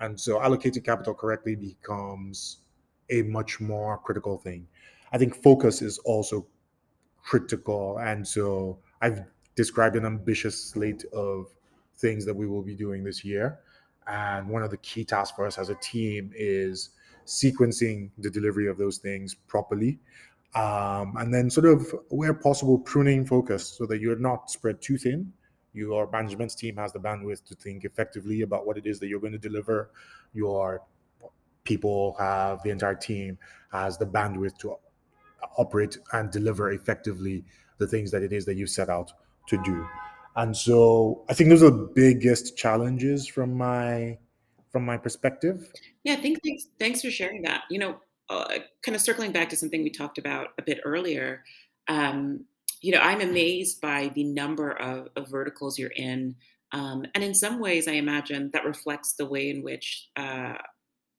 and 0.00 0.18
so 0.18 0.38
allocating 0.38 0.84
capital 0.84 1.14
correctly 1.14 1.56
becomes 1.56 2.58
a 3.10 3.22
much 3.22 3.60
more 3.60 3.98
critical 3.98 4.38
thing. 4.38 4.66
I 5.12 5.18
think 5.18 5.42
focus 5.42 5.82
is 5.82 5.98
also 5.98 6.46
critical. 7.26 7.98
And 7.98 8.26
so 8.26 8.78
I've 9.02 9.20
described 9.56 9.96
an 9.96 10.06
ambitious 10.06 10.70
slate 10.70 11.04
of 11.12 11.48
things 11.96 12.24
that 12.24 12.34
we 12.34 12.46
will 12.46 12.62
be 12.62 12.74
doing 12.74 13.02
this 13.02 13.24
year. 13.24 13.58
And 14.06 14.48
one 14.48 14.62
of 14.62 14.70
the 14.70 14.76
key 14.78 15.04
tasks 15.04 15.34
for 15.34 15.46
us 15.46 15.58
as 15.58 15.68
a 15.68 15.74
team 15.76 16.30
is 16.34 16.90
sequencing 17.26 18.10
the 18.18 18.30
delivery 18.30 18.68
of 18.68 18.78
those 18.78 18.98
things 18.98 19.34
properly. 19.34 19.98
Um, 20.54 21.16
and 21.18 21.34
then, 21.34 21.50
sort 21.50 21.66
of, 21.66 21.92
where 22.08 22.32
possible, 22.32 22.78
pruning 22.78 23.26
focus 23.26 23.66
so 23.66 23.84
that 23.86 24.00
you're 24.00 24.18
not 24.18 24.48
spread 24.50 24.80
too 24.80 24.96
thin. 24.96 25.32
Your 25.74 26.08
management 26.10 26.56
team 26.56 26.76
has 26.76 26.92
the 26.92 27.00
bandwidth 27.00 27.44
to 27.46 27.54
think 27.56 27.84
effectively 27.84 28.42
about 28.42 28.66
what 28.66 28.78
it 28.78 28.86
is 28.86 28.98
that 29.00 29.08
you're 29.08 29.20
going 29.20 29.32
to 29.32 29.38
deliver. 29.38 29.90
Your 30.32 30.82
people 31.64 32.14
have 32.18 32.62
the 32.62 32.70
entire 32.70 32.94
team 32.94 33.36
has 33.72 33.98
the 33.98 34.06
bandwidth 34.06 34.56
to 34.58 34.76
operate 35.58 35.98
and 36.12 36.30
deliver 36.30 36.72
effectively 36.72 37.44
the 37.78 37.86
things 37.86 38.10
that 38.10 38.22
it 38.22 38.32
is 38.32 38.44
that 38.46 38.56
you 38.56 38.66
set 38.66 38.88
out 38.88 39.12
to 39.48 39.60
do. 39.62 39.86
And 40.36 40.56
so 40.56 41.24
I 41.28 41.34
think 41.34 41.48
those 41.50 41.62
are 41.62 41.70
the 41.70 41.90
biggest 41.94 42.56
challenges 42.56 43.26
from 43.26 43.56
my 43.56 44.18
from 44.70 44.84
my 44.84 44.98
perspective. 44.98 45.72
Yeah, 46.04 46.16
thanks 46.16 46.40
thanks, 46.44 46.66
thanks 46.78 47.00
for 47.00 47.10
sharing 47.10 47.42
that. 47.42 47.62
You 47.70 47.78
know, 47.78 47.96
uh, 48.28 48.58
kind 48.82 48.94
of 48.94 49.00
circling 49.00 49.32
back 49.32 49.48
to 49.50 49.56
something 49.56 49.82
we 49.82 49.90
talked 49.90 50.18
about 50.18 50.48
a 50.58 50.62
bit 50.62 50.80
earlier. 50.84 51.42
Um, 51.88 52.44
you 52.82 52.92
know, 52.92 53.00
I'm 53.00 53.20
amazed 53.20 53.80
by 53.80 54.10
the 54.14 54.24
number 54.24 54.70
of, 54.70 55.08
of 55.16 55.30
verticals 55.30 55.78
you're 55.78 55.90
in. 55.90 56.36
Um, 56.72 57.06
and 57.14 57.24
in 57.24 57.34
some 57.34 57.58
ways, 57.58 57.88
I 57.88 57.92
imagine 57.92 58.50
that 58.52 58.64
reflects 58.64 59.14
the 59.14 59.24
way 59.24 59.48
in 59.48 59.62
which 59.62 60.08
uh, 60.16 60.54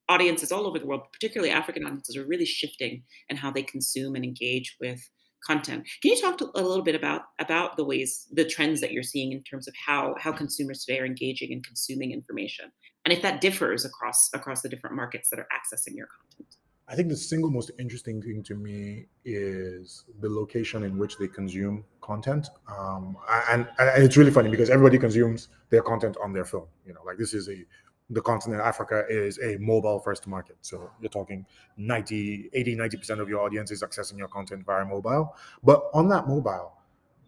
audiences 0.10 0.52
all 0.52 0.68
over 0.68 0.80
the 0.80 0.86
world, 0.86 1.02
particularly 1.12 1.52
African 1.52 1.86
audiences, 1.86 2.16
are 2.18 2.26
really 2.26 2.46
shifting 2.46 3.04
in 3.30 3.38
how 3.38 3.52
they 3.52 3.64
consume 3.64 4.16
and 4.16 4.24
engage 4.24 4.76
with 4.80 5.10
content. 5.46 5.88
Can 6.02 6.12
you 6.12 6.22
talk 6.22 6.38
to, 6.40 6.50
a 6.56 6.62
little 6.62 6.84
bit 6.84 6.96
about 6.96 7.22
about 7.40 7.78
the 7.78 7.86
ways, 7.86 8.28
the 8.32 8.46
trends 8.46 8.82
that 8.82 8.92
you're 8.92 9.04
seeing 9.04 9.32
in 9.32 9.44
terms 9.44 9.68
of 9.68 9.74
how 9.86 10.16
how 10.20 10.32
consumers 10.32 10.84
today 10.84 11.00
are 11.00 11.06
engaging 11.06 11.52
and 11.52 11.66
consuming 11.66 12.12
information, 12.12 12.66
and 13.06 13.14
if 13.14 13.22
that 13.22 13.42
differs 13.42 13.86
across 13.86 14.30
across 14.34 14.62
the 14.62 14.70
different 14.70 14.96
markets 14.96 15.30
that 15.30 15.40
are 15.40 15.48
accessing 15.54 15.96
your 15.96 16.08
content? 16.08 16.56
I 16.90 16.96
think 16.96 17.10
the 17.10 17.18
single 17.18 17.52
most 17.52 17.72
interesting 17.80 18.22
thing 18.22 18.42
to 18.44 18.56
me 18.56 19.08
is 19.26 20.06
the 20.22 20.30
location 20.30 20.84
in 20.84 20.98
which 20.98 21.18
they 21.18 21.28
consume 21.28 21.84
content, 22.00 22.48
um, 22.70 23.18
and, 23.50 23.68
and 23.78 24.04
it's 24.04 24.16
really 24.16 24.32
funny 24.32 24.50
because 24.50 24.70
everybody 24.70 24.98
consumes 24.98 25.50
their 25.70 25.82
content 25.82 26.16
on 26.24 26.32
their 26.32 26.46
phone. 26.46 26.68
You 26.86 26.94
know, 26.94 27.02
like 27.06 27.18
this 27.18 27.34
is 27.34 27.50
a 27.50 27.66
the 28.10 28.22
continent 28.22 28.62
Africa 28.62 29.04
is 29.10 29.38
a 29.40 29.58
mobile 29.58 30.00
first 30.00 30.28
market. 30.28 30.58
So 30.62 30.90
you're 31.02 31.10
talking 31.10 31.46
90, 31.76 32.50
80, 32.54 32.76
90% 32.76 33.20
of 33.20 33.28
your 33.28 33.42
audience 33.42 33.72
is 33.72 33.84
accessing 33.84 34.18
your 34.18 34.30
content 34.30 34.66
via 34.66 34.86
mobile. 34.86 35.36
But 35.64 35.90
on 35.94 36.08
that 36.10 36.28
mobile, 36.28 36.74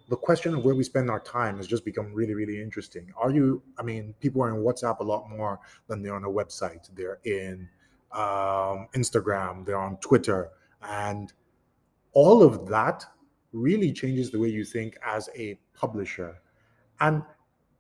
the 0.07 0.15
question 0.15 0.55
of 0.55 0.63
where 0.65 0.73
we 0.73 0.83
spend 0.83 1.09
our 1.09 1.19
time 1.19 1.57
has 1.57 1.67
just 1.67 1.85
become 1.85 2.13
really, 2.13 2.33
really 2.33 2.61
interesting. 2.61 3.11
Are 3.17 3.29
you, 3.29 3.61
I 3.77 3.83
mean, 3.83 4.15
people 4.19 4.41
are 4.41 4.49
in 4.49 4.63
WhatsApp 4.63 4.99
a 4.99 5.03
lot 5.03 5.29
more 5.29 5.59
than 5.87 6.01
they're 6.01 6.15
on 6.15 6.23
a 6.23 6.29
website. 6.29 6.89
They're 6.95 7.19
in 7.25 7.69
um, 8.11 8.87
Instagram, 8.95 9.65
they're 9.65 9.77
on 9.77 9.97
Twitter. 9.97 10.49
And 10.81 11.31
all 12.13 12.41
of 12.41 12.67
that 12.69 13.05
really 13.51 13.91
changes 13.91 14.31
the 14.31 14.39
way 14.39 14.49
you 14.49 14.63
think 14.63 14.97
as 15.05 15.29
a 15.35 15.59
publisher. 15.75 16.41
And 17.01 17.21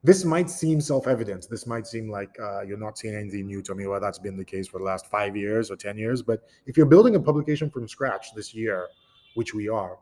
this 0.03 0.23
might 0.23 0.49
seem 0.49 0.79
self-evident. 0.79 1.47
This 1.49 1.67
might 1.67 1.85
seem 1.85 2.09
like 2.09 2.29
uh, 2.39 2.61
you're 2.61 2.77
not 2.77 2.97
seeing 2.97 3.15
anything 3.15 3.47
new 3.47 3.61
to 3.63 3.75
me. 3.75 3.85
Well, 3.85 3.99
that's 3.99 4.19
been 4.19 4.37
the 4.37 4.45
case 4.45 4.65
for 4.67 4.79
the 4.79 4.85
last 4.85 5.07
five 5.07 5.35
years 5.35 5.69
or 5.69 5.75
ten 5.75 5.97
years. 5.97 6.21
But 6.21 6.43
if 6.65 6.77
you're 6.77 6.85
building 6.85 7.15
a 7.15 7.19
publication 7.19 7.69
from 7.69 7.85
scratch 7.87 8.33
this 8.33 8.53
year, 8.53 8.87
which 9.35 9.53
we 9.53 9.67
are, 9.67 9.97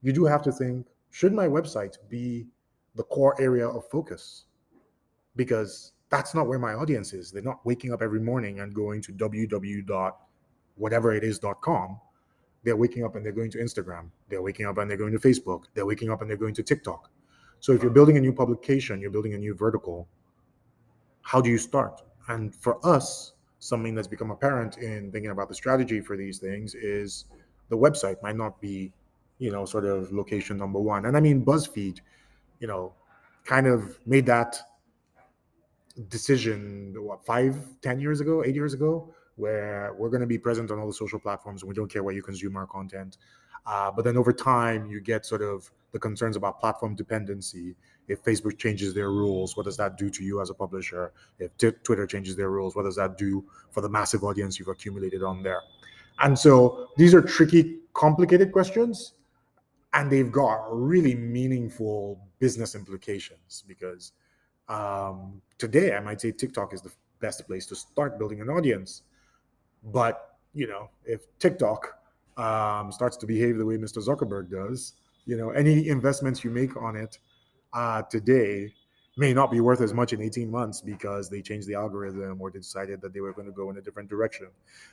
you 0.00 0.12
do 0.12 0.24
have 0.24 0.40
to 0.42 0.52
think: 0.52 0.86
Should 1.10 1.34
my 1.34 1.48
website 1.48 1.98
be 2.08 2.46
the 2.94 3.02
core 3.04 3.38
area 3.40 3.68
of 3.68 3.88
focus? 3.90 4.46
Because 5.36 5.92
that's 6.08 6.34
not 6.34 6.46
where 6.46 6.58
my 6.58 6.74
audience 6.74 7.12
is. 7.12 7.30
They're 7.30 7.42
not 7.42 7.64
waking 7.64 7.92
up 7.92 8.02
every 8.02 8.20
morning 8.20 8.60
and 8.60 8.74
going 8.74 9.00
to 9.02 9.12
www.whateveritis.com 9.12 12.00
They're 12.64 12.76
waking 12.76 13.04
up 13.04 13.16
and 13.16 13.24
they're 13.24 13.32
going 13.32 13.50
to 13.50 13.58
Instagram. 13.58 14.10
They're 14.28 14.42
waking 14.42 14.66
up 14.66 14.78
and 14.78 14.90
they're 14.90 14.98
going 14.98 15.12
to 15.12 15.18
Facebook. 15.18 15.64
They're 15.74 15.86
waking 15.86 16.10
up 16.10 16.20
and 16.20 16.28
they're 16.28 16.36
going 16.36 16.54
to 16.54 16.62
TikTok 16.62 17.08
so 17.62 17.72
if 17.72 17.80
you're 17.80 17.92
building 17.92 18.16
a 18.16 18.20
new 18.20 18.32
publication, 18.32 19.00
you're 19.00 19.12
building 19.12 19.34
a 19.34 19.38
new 19.38 19.54
vertical, 19.54 20.08
how 21.20 21.40
do 21.40 21.48
you 21.48 21.58
start? 21.58 22.02
And 22.26 22.52
for 22.52 22.84
us, 22.84 23.34
something 23.60 23.94
that's 23.94 24.08
become 24.08 24.32
apparent 24.32 24.78
in 24.78 25.12
thinking 25.12 25.30
about 25.30 25.48
the 25.48 25.54
strategy 25.54 26.00
for 26.00 26.16
these 26.16 26.38
things 26.38 26.74
is 26.74 27.26
the 27.68 27.78
website 27.78 28.20
might 28.20 28.34
not 28.34 28.60
be, 28.60 28.92
you 29.38 29.52
know, 29.52 29.64
sort 29.64 29.84
of 29.84 30.12
location 30.12 30.56
number 30.56 30.80
one. 30.80 31.06
And 31.06 31.16
I 31.16 31.20
mean, 31.20 31.44
BuzzFeed, 31.44 32.00
you 32.58 32.66
know, 32.66 32.94
kind 33.44 33.68
of 33.68 33.96
made 34.06 34.26
that 34.26 34.58
decision, 36.08 36.96
what, 36.98 37.24
five, 37.24 37.56
ten 37.80 38.00
years 38.00 38.20
ago, 38.20 38.42
eight 38.44 38.56
years 38.56 38.74
ago, 38.74 39.14
where 39.36 39.94
we're 39.96 40.10
going 40.10 40.20
to 40.20 40.26
be 40.26 40.36
present 40.36 40.72
on 40.72 40.80
all 40.80 40.88
the 40.88 40.92
social 40.92 41.20
platforms 41.20 41.62
and 41.62 41.68
we 41.68 41.76
don't 41.76 41.92
care 41.92 42.02
where 42.02 42.12
you 42.12 42.24
consume 42.24 42.56
our 42.56 42.66
content. 42.66 43.18
Uh, 43.66 43.88
but 43.88 44.04
then 44.04 44.16
over 44.16 44.32
time, 44.32 44.84
you 44.90 45.00
get 45.00 45.24
sort 45.24 45.42
of 45.42 45.70
the 45.92 45.98
concerns 45.98 46.36
about 46.36 46.58
platform 46.58 46.94
dependency. 46.94 47.76
If 48.08 48.24
Facebook 48.24 48.58
changes 48.58 48.94
their 48.94 49.10
rules, 49.10 49.56
what 49.56 49.64
does 49.64 49.76
that 49.76 49.96
do 49.96 50.10
to 50.10 50.24
you 50.24 50.40
as 50.40 50.50
a 50.50 50.54
publisher? 50.54 51.12
If 51.38 51.56
t- 51.58 51.70
Twitter 51.84 52.06
changes 52.06 52.34
their 52.34 52.50
rules, 52.50 52.74
what 52.74 52.84
does 52.84 52.96
that 52.96 53.16
do 53.16 53.44
for 53.70 53.80
the 53.80 53.88
massive 53.88 54.24
audience 54.24 54.58
you've 54.58 54.68
accumulated 54.68 55.22
on 55.22 55.42
there? 55.42 55.60
And 56.20 56.38
so 56.38 56.88
these 56.96 57.14
are 57.14 57.22
tricky, 57.22 57.78
complicated 57.94 58.52
questions, 58.52 59.14
and 59.92 60.10
they've 60.10 60.32
got 60.32 60.66
really 60.70 61.14
meaningful 61.14 62.18
business 62.38 62.74
implications 62.74 63.64
because 63.68 64.12
um, 64.68 65.40
today 65.58 65.94
I 65.94 66.00
might 66.00 66.20
say 66.20 66.32
TikTok 66.32 66.72
is 66.72 66.80
the 66.80 66.92
best 67.20 67.46
place 67.46 67.66
to 67.66 67.76
start 67.76 68.18
building 68.18 68.40
an 68.40 68.48
audience. 68.48 69.02
But 69.84 70.36
you 70.54 70.66
know, 70.66 70.90
if 71.04 71.20
TikTok 71.38 71.98
um, 72.36 72.92
starts 72.92 73.16
to 73.18 73.26
behave 73.26 73.58
the 73.58 73.64
way 73.64 73.76
Mr. 73.76 74.06
Zuckerberg 74.06 74.50
does, 74.50 74.94
you 75.26 75.36
know 75.36 75.50
any 75.50 75.88
investments 75.88 76.42
you 76.44 76.50
make 76.50 76.76
on 76.76 76.96
it 76.96 77.18
uh, 77.72 78.02
today 78.02 78.72
may 79.16 79.32
not 79.32 79.50
be 79.50 79.60
worth 79.60 79.80
as 79.80 79.92
much 79.92 80.12
in 80.12 80.22
18 80.22 80.50
months 80.50 80.80
because 80.80 81.28
they 81.28 81.42
changed 81.42 81.68
the 81.68 81.74
algorithm 81.74 82.40
or 82.40 82.50
they 82.50 82.58
decided 82.58 83.00
that 83.02 83.12
they 83.12 83.20
were 83.20 83.32
going 83.32 83.46
to 83.46 83.52
go 83.52 83.68
in 83.70 83.76
a 83.76 83.80
different 83.80 84.08
direction. 84.08 84.48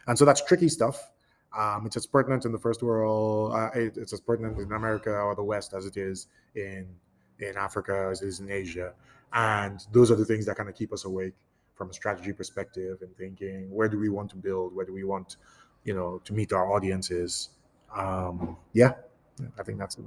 And 0.08 0.18
so 0.18 0.26
that's 0.26 0.44
tricky 0.44 0.68
stuff. 0.68 1.12
Um, 1.58 1.86
it's 1.86 1.96
as 1.96 2.06
pertinent 2.06 2.46
in 2.46 2.52
the 2.52 2.60
first 2.60 2.84
world 2.84 3.54
uh, 3.56 3.70
it, 3.74 3.98
it's 3.98 4.14
as 4.14 4.22
pertinent 4.22 4.60
in 4.60 4.72
america 4.72 5.10
or 5.10 5.34
the 5.34 5.44
west 5.44 5.74
as 5.74 5.88
it 5.88 5.98
is 5.98 6.28
in 6.54 6.86
in 7.40 7.58
africa 7.58 8.08
as 8.12 8.22
it 8.22 8.28
is 8.28 8.40
in 8.40 8.52
asia. 8.52 8.94
And 9.34 9.84
those 9.92 10.12
are 10.12 10.16
the 10.16 10.26
things 10.26 10.46
that 10.46 10.58
kind 10.58 10.70
of 10.70 10.76
keep 10.76 10.94
us 10.94 11.06
awake 11.06 11.34
from 11.74 11.90
a 11.90 11.94
strategy 11.94 12.34
perspective 12.34 13.00
and 13.02 13.16
thinking 13.18 13.72
where 13.72 13.90
do 13.90 13.98
we 13.98 14.10
want 14.10 14.30
to 14.32 14.36
build? 14.36 14.76
Where 14.76 14.86
do 14.86 14.94
we 14.94 15.04
want 15.04 15.38
you 15.86 15.96
know 15.96 16.22
to 16.24 16.34
meet 16.34 16.54
our 16.54 16.72
audiences? 16.72 17.50
Um, 17.96 18.56
yeah 18.74 18.94
I 19.58 19.64
think 19.64 19.80
that's. 19.80 19.98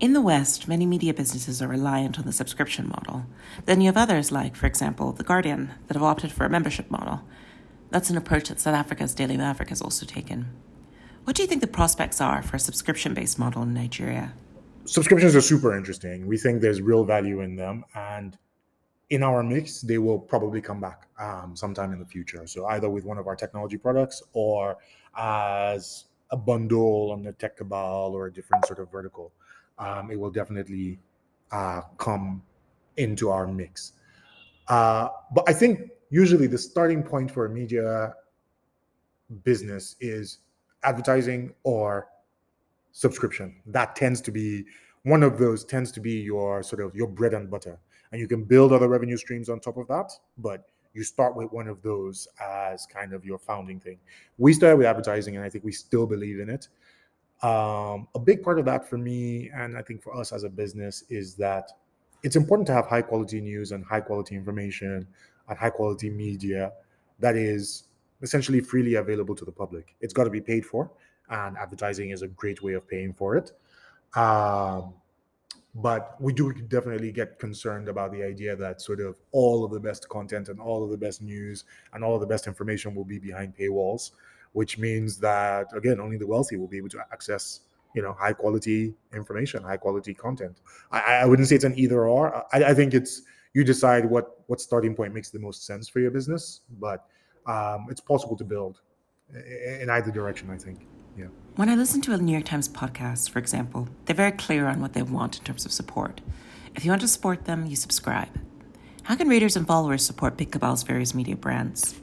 In 0.00 0.12
the 0.12 0.20
West, 0.20 0.68
many 0.68 0.86
media 0.86 1.12
businesses 1.12 1.60
are 1.60 1.68
reliant 1.68 2.18
on 2.18 2.24
the 2.24 2.32
subscription 2.32 2.88
model. 2.88 3.26
Then 3.64 3.80
you 3.80 3.86
have 3.86 3.96
others, 3.96 4.30
like, 4.30 4.54
for 4.54 4.66
example, 4.66 5.12
The 5.12 5.24
Guardian, 5.24 5.72
that 5.86 5.94
have 5.94 6.02
opted 6.02 6.30
for 6.30 6.44
a 6.44 6.50
membership 6.50 6.90
model. 6.90 7.22
That's 7.90 8.10
an 8.10 8.16
approach 8.16 8.48
that 8.48 8.60
South 8.60 8.74
Africa's 8.74 9.14
Daily 9.14 9.36
Maverick 9.36 9.70
has 9.70 9.82
also 9.82 10.06
taken. 10.06 10.50
What 11.24 11.36
do 11.36 11.42
you 11.42 11.48
think 11.48 11.60
the 11.60 11.66
prospects 11.66 12.20
are 12.20 12.42
for 12.42 12.56
a 12.56 12.60
subscription 12.60 13.14
based 13.14 13.38
model 13.38 13.62
in 13.62 13.74
Nigeria? 13.74 14.34
subscriptions 14.88 15.36
are 15.36 15.40
super 15.40 15.76
interesting. 15.76 16.26
We 16.26 16.38
think 16.38 16.60
there's 16.60 16.80
real 16.80 17.04
value 17.04 17.40
in 17.42 17.56
them, 17.56 17.84
and 17.94 18.36
in 19.10 19.22
our 19.22 19.42
mix, 19.42 19.80
they 19.80 19.98
will 19.98 20.18
probably 20.18 20.60
come 20.60 20.80
back 20.80 21.08
um, 21.18 21.54
sometime 21.54 21.92
in 21.92 21.98
the 21.98 22.06
future. 22.06 22.46
So 22.46 22.66
either 22.66 22.90
with 22.90 23.04
one 23.04 23.18
of 23.18 23.26
our 23.26 23.36
technology 23.36 23.78
products 23.78 24.22
or 24.32 24.76
as 25.16 26.04
a 26.30 26.36
bundle 26.36 27.10
on 27.12 27.22
the 27.22 27.32
Tech 27.32 27.56
Cabal 27.56 28.12
or 28.12 28.26
a 28.26 28.32
different 28.32 28.66
sort 28.66 28.78
of 28.78 28.90
vertical, 28.90 29.32
um, 29.78 30.10
it 30.10 30.18
will 30.18 30.30
definitely 30.30 30.98
uh, 31.52 31.82
come 31.96 32.42
into 32.96 33.30
our 33.30 33.46
mix. 33.46 33.92
Uh, 34.68 35.08
but 35.32 35.48
I 35.48 35.52
think 35.52 35.90
usually 36.10 36.46
the 36.46 36.58
starting 36.58 37.02
point 37.02 37.30
for 37.30 37.46
a 37.46 37.50
media 37.50 38.14
business 39.44 39.96
is 40.00 40.38
advertising 40.82 41.54
or 41.62 42.08
subscription. 42.92 43.56
That 43.66 43.96
tends 43.96 44.20
to 44.22 44.30
be 44.30 44.64
one 45.04 45.22
of 45.22 45.38
those 45.38 45.64
tends 45.64 45.92
to 45.92 46.00
be 46.00 46.20
your 46.20 46.62
sort 46.62 46.82
of 46.82 46.94
your 46.94 47.06
bread 47.06 47.34
and 47.34 47.50
butter. 47.50 47.78
And 48.10 48.20
you 48.20 48.26
can 48.26 48.44
build 48.44 48.72
other 48.72 48.88
revenue 48.88 49.16
streams 49.16 49.48
on 49.48 49.60
top 49.60 49.76
of 49.76 49.86
that, 49.88 50.10
but 50.38 50.64
you 50.98 51.04
start 51.04 51.36
with 51.36 51.50
one 51.52 51.68
of 51.68 51.80
those 51.82 52.26
as 52.44 52.84
kind 52.86 53.12
of 53.12 53.24
your 53.24 53.38
founding 53.38 53.78
thing. 53.78 53.98
We 54.36 54.52
started 54.52 54.76
with 54.76 54.86
advertising, 54.86 55.36
and 55.36 55.44
I 55.44 55.48
think 55.48 55.64
we 55.64 55.72
still 55.72 56.06
believe 56.06 56.40
in 56.40 56.50
it. 56.50 56.68
Um, 57.42 58.08
a 58.16 58.18
big 58.18 58.42
part 58.42 58.58
of 58.58 58.64
that 58.64 58.88
for 58.88 58.98
me, 58.98 59.50
and 59.54 59.78
I 59.78 59.82
think 59.82 60.02
for 60.02 60.14
us 60.16 60.32
as 60.32 60.42
a 60.42 60.48
business, 60.48 61.04
is 61.08 61.36
that 61.36 61.70
it's 62.24 62.34
important 62.34 62.66
to 62.66 62.72
have 62.72 62.86
high 62.86 63.02
quality 63.02 63.40
news 63.40 63.70
and 63.70 63.84
high 63.84 64.00
quality 64.00 64.34
information 64.34 65.06
and 65.48 65.58
high 65.58 65.70
quality 65.70 66.10
media 66.10 66.72
that 67.20 67.36
is 67.36 67.84
essentially 68.22 68.60
freely 68.60 68.96
available 68.96 69.36
to 69.36 69.44
the 69.44 69.52
public. 69.52 69.94
It's 70.00 70.12
got 70.12 70.24
to 70.24 70.30
be 70.30 70.40
paid 70.40 70.66
for, 70.66 70.90
and 71.30 71.56
advertising 71.56 72.10
is 72.10 72.22
a 72.22 72.28
great 72.28 72.60
way 72.60 72.72
of 72.72 72.88
paying 72.88 73.12
for 73.14 73.36
it. 73.36 73.52
Um, 74.16 74.94
but 75.78 76.20
we 76.20 76.32
do 76.32 76.52
definitely 76.52 77.12
get 77.12 77.38
concerned 77.38 77.88
about 77.88 78.10
the 78.10 78.22
idea 78.22 78.56
that 78.56 78.80
sort 78.80 79.00
of 79.00 79.14
all 79.30 79.64
of 79.64 79.70
the 79.70 79.78
best 79.78 80.08
content 80.08 80.48
and 80.48 80.60
all 80.60 80.82
of 80.82 80.90
the 80.90 80.96
best 80.96 81.22
news 81.22 81.64
and 81.92 82.02
all 82.02 82.14
of 82.14 82.20
the 82.20 82.26
best 82.26 82.46
information 82.46 82.94
will 82.94 83.04
be 83.04 83.18
behind 83.18 83.56
paywalls 83.56 84.10
which 84.52 84.78
means 84.78 85.18
that 85.18 85.66
again 85.76 86.00
only 86.00 86.16
the 86.16 86.26
wealthy 86.26 86.56
will 86.56 86.66
be 86.66 86.76
able 86.76 86.88
to 86.88 87.00
access 87.12 87.60
you 87.94 88.02
know 88.02 88.12
high 88.12 88.32
quality 88.32 88.94
information 89.14 89.62
high 89.62 89.76
quality 89.76 90.12
content 90.12 90.60
i, 90.90 91.00
I 91.22 91.24
wouldn't 91.26 91.48
say 91.48 91.54
it's 91.54 91.64
an 91.64 91.78
either 91.78 92.08
or 92.08 92.34
I, 92.52 92.70
I 92.70 92.74
think 92.74 92.92
it's 92.92 93.22
you 93.54 93.62
decide 93.62 94.04
what 94.04 94.40
what 94.46 94.60
starting 94.60 94.94
point 94.94 95.14
makes 95.14 95.30
the 95.30 95.38
most 95.38 95.64
sense 95.64 95.88
for 95.88 96.00
your 96.00 96.10
business 96.10 96.62
but 96.80 97.06
um, 97.46 97.86
it's 97.88 98.00
possible 98.00 98.36
to 98.36 98.44
build 98.44 98.80
in 99.80 99.88
either 99.90 100.10
direction 100.10 100.50
i 100.50 100.56
think. 100.56 100.86
When 101.58 101.68
I 101.68 101.74
listen 101.74 102.00
to 102.02 102.14
a 102.14 102.16
New 102.16 102.30
York 102.30 102.44
Times 102.44 102.68
podcast, 102.68 103.30
for 103.30 103.40
example, 103.40 103.88
they're 104.04 104.14
very 104.14 104.30
clear 104.30 104.68
on 104.68 104.80
what 104.80 104.92
they 104.92 105.02
want 105.02 105.38
in 105.38 105.42
terms 105.42 105.66
of 105.66 105.72
support. 105.72 106.20
If 106.76 106.84
you 106.84 106.92
want 106.92 107.00
to 107.00 107.08
support 107.08 107.46
them, 107.46 107.66
you 107.66 107.74
subscribe. 107.74 108.28
How 109.02 109.16
can 109.16 109.28
readers 109.28 109.56
and 109.56 109.66
followers 109.66 110.06
support 110.06 110.36
Big 110.36 110.52
Cabal's 110.52 110.84
various 110.84 111.16
media 111.16 111.34
brands? 111.34 111.96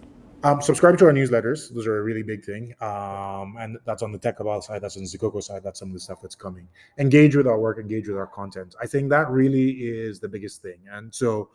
Um, 0.43 0.61
subscribe 0.61 0.97
to 0.97 1.05
our 1.05 1.13
newsletters. 1.13 1.73
Those 1.73 1.87
are 1.87 1.99
a 1.99 2.03
really 2.03 2.21
big 2.21 2.43
thing. 2.43 2.73
Um, 2.81 3.55
and 3.57 3.77
that's 3.85 4.03
on 4.03 4.11
the 4.11 4.19
Tech 4.19 4.35
Cabal 4.35 4.61
side, 4.61 4.81
that's 4.81 4.97
on 4.97 5.03
the 5.03 5.07
Zikoko 5.07 5.41
side, 5.41 5.63
that's 5.63 5.79
some 5.79 5.87
of 5.87 5.93
the 5.93 6.01
stuff 6.01 6.21
that's 6.21 6.35
coming. 6.35 6.67
Engage 6.97 7.37
with 7.37 7.47
our 7.47 7.57
work, 7.57 7.79
engage 7.79 8.09
with 8.09 8.17
our 8.17 8.27
content. 8.27 8.75
I 8.81 8.87
think 8.87 9.09
that 9.11 9.29
really 9.29 9.69
is 9.69 10.19
the 10.19 10.27
biggest 10.27 10.63
thing. 10.63 10.79
And 10.91 11.15
so 11.15 11.51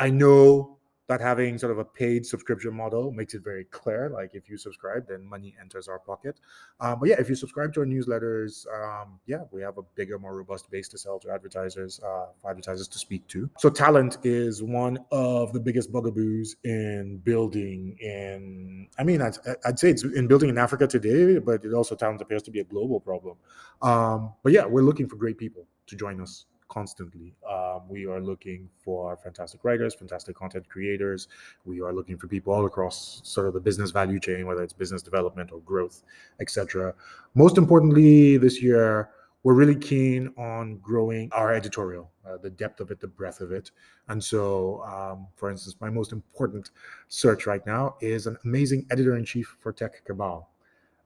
I 0.00 0.10
know 0.10 0.78
that 1.06 1.20
having 1.20 1.58
sort 1.58 1.70
of 1.72 1.78
a 1.78 1.84
paid 1.84 2.24
subscription 2.24 2.74
model 2.74 3.12
makes 3.12 3.34
it 3.34 3.42
very 3.44 3.64
clear. 3.64 4.08
Like 4.08 4.30
if 4.34 4.48
you 4.48 4.56
subscribe, 4.56 5.06
then 5.08 5.24
money 5.24 5.54
enters 5.60 5.86
our 5.86 5.98
pocket. 5.98 6.40
Um, 6.80 6.98
but 7.00 7.08
yeah, 7.08 7.16
if 7.18 7.28
you 7.28 7.34
subscribe 7.34 7.74
to 7.74 7.80
our 7.80 7.86
newsletters, 7.86 8.66
um, 8.72 9.20
yeah, 9.26 9.42
we 9.50 9.60
have 9.60 9.76
a 9.78 9.82
bigger, 9.94 10.18
more 10.18 10.34
robust 10.34 10.70
base 10.70 10.88
to 10.88 10.98
sell 10.98 11.18
to 11.20 11.30
advertisers, 11.30 12.00
uh, 12.00 12.26
for 12.40 12.50
advertisers 12.50 12.88
to 12.88 12.98
speak 12.98 13.26
to. 13.28 13.50
So 13.58 13.68
talent 13.68 14.18
is 14.24 14.62
one 14.62 14.98
of 15.12 15.52
the 15.52 15.60
biggest 15.60 15.92
bugaboos 15.92 16.56
in 16.64 17.18
building. 17.22 17.96
In 18.00 18.88
I 18.98 19.04
mean, 19.04 19.20
I'd, 19.20 19.36
I'd 19.64 19.78
say 19.78 19.90
it's 19.90 20.04
in 20.04 20.26
building 20.26 20.48
in 20.48 20.58
Africa 20.58 20.86
today, 20.86 21.38
but 21.38 21.64
it 21.64 21.74
also 21.74 21.94
talent 21.94 22.22
appears 22.22 22.42
to 22.44 22.50
be 22.50 22.60
a 22.60 22.64
global 22.64 23.00
problem. 23.00 23.36
Um, 23.82 24.32
but 24.42 24.52
yeah, 24.52 24.64
we're 24.64 24.82
looking 24.82 25.08
for 25.08 25.16
great 25.16 25.36
people 25.36 25.66
to 25.86 25.96
join 25.96 26.20
us 26.20 26.46
constantly. 26.68 27.34
Um, 27.48 27.82
we 27.88 28.06
are 28.06 28.20
looking 28.20 28.68
for 28.84 29.16
fantastic 29.16 29.64
writers, 29.64 29.94
fantastic 29.94 30.36
content 30.36 30.68
creators. 30.68 31.28
We 31.64 31.80
are 31.80 31.92
looking 31.92 32.16
for 32.16 32.28
people 32.28 32.52
all 32.52 32.66
across 32.66 33.20
sort 33.24 33.46
of 33.46 33.54
the 33.54 33.60
business 33.60 33.90
value 33.90 34.20
chain, 34.20 34.46
whether 34.46 34.62
it's 34.62 34.72
business 34.72 35.02
development 35.02 35.50
or 35.52 35.60
growth, 35.60 36.02
etc. 36.40 36.94
Most 37.34 37.58
importantly, 37.58 38.36
this 38.36 38.62
year 38.62 39.10
we're 39.44 39.54
really 39.54 39.76
keen 39.76 40.32
on 40.38 40.78
growing 40.78 41.28
our 41.32 41.52
editorial, 41.52 42.10
uh, 42.26 42.38
the 42.38 42.48
depth 42.48 42.80
of 42.80 42.90
it, 42.90 42.98
the 42.98 43.06
breadth 43.06 43.42
of 43.42 43.52
it. 43.52 43.70
And 44.08 44.22
so, 44.22 44.82
um, 44.84 45.26
for 45.36 45.50
instance, 45.50 45.76
my 45.80 45.90
most 45.90 46.12
important 46.12 46.70
search 47.08 47.46
right 47.46 47.64
now 47.66 47.96
is 48.00 48.26
an 48.26 48.38
amazing 48.44 48.86
editor 48.90 49.16
in 49.16 49.24
chief 49.24 49.56
for 49.60 49.70
Tech 49.70 50.02
Cabal. 50.06 50.50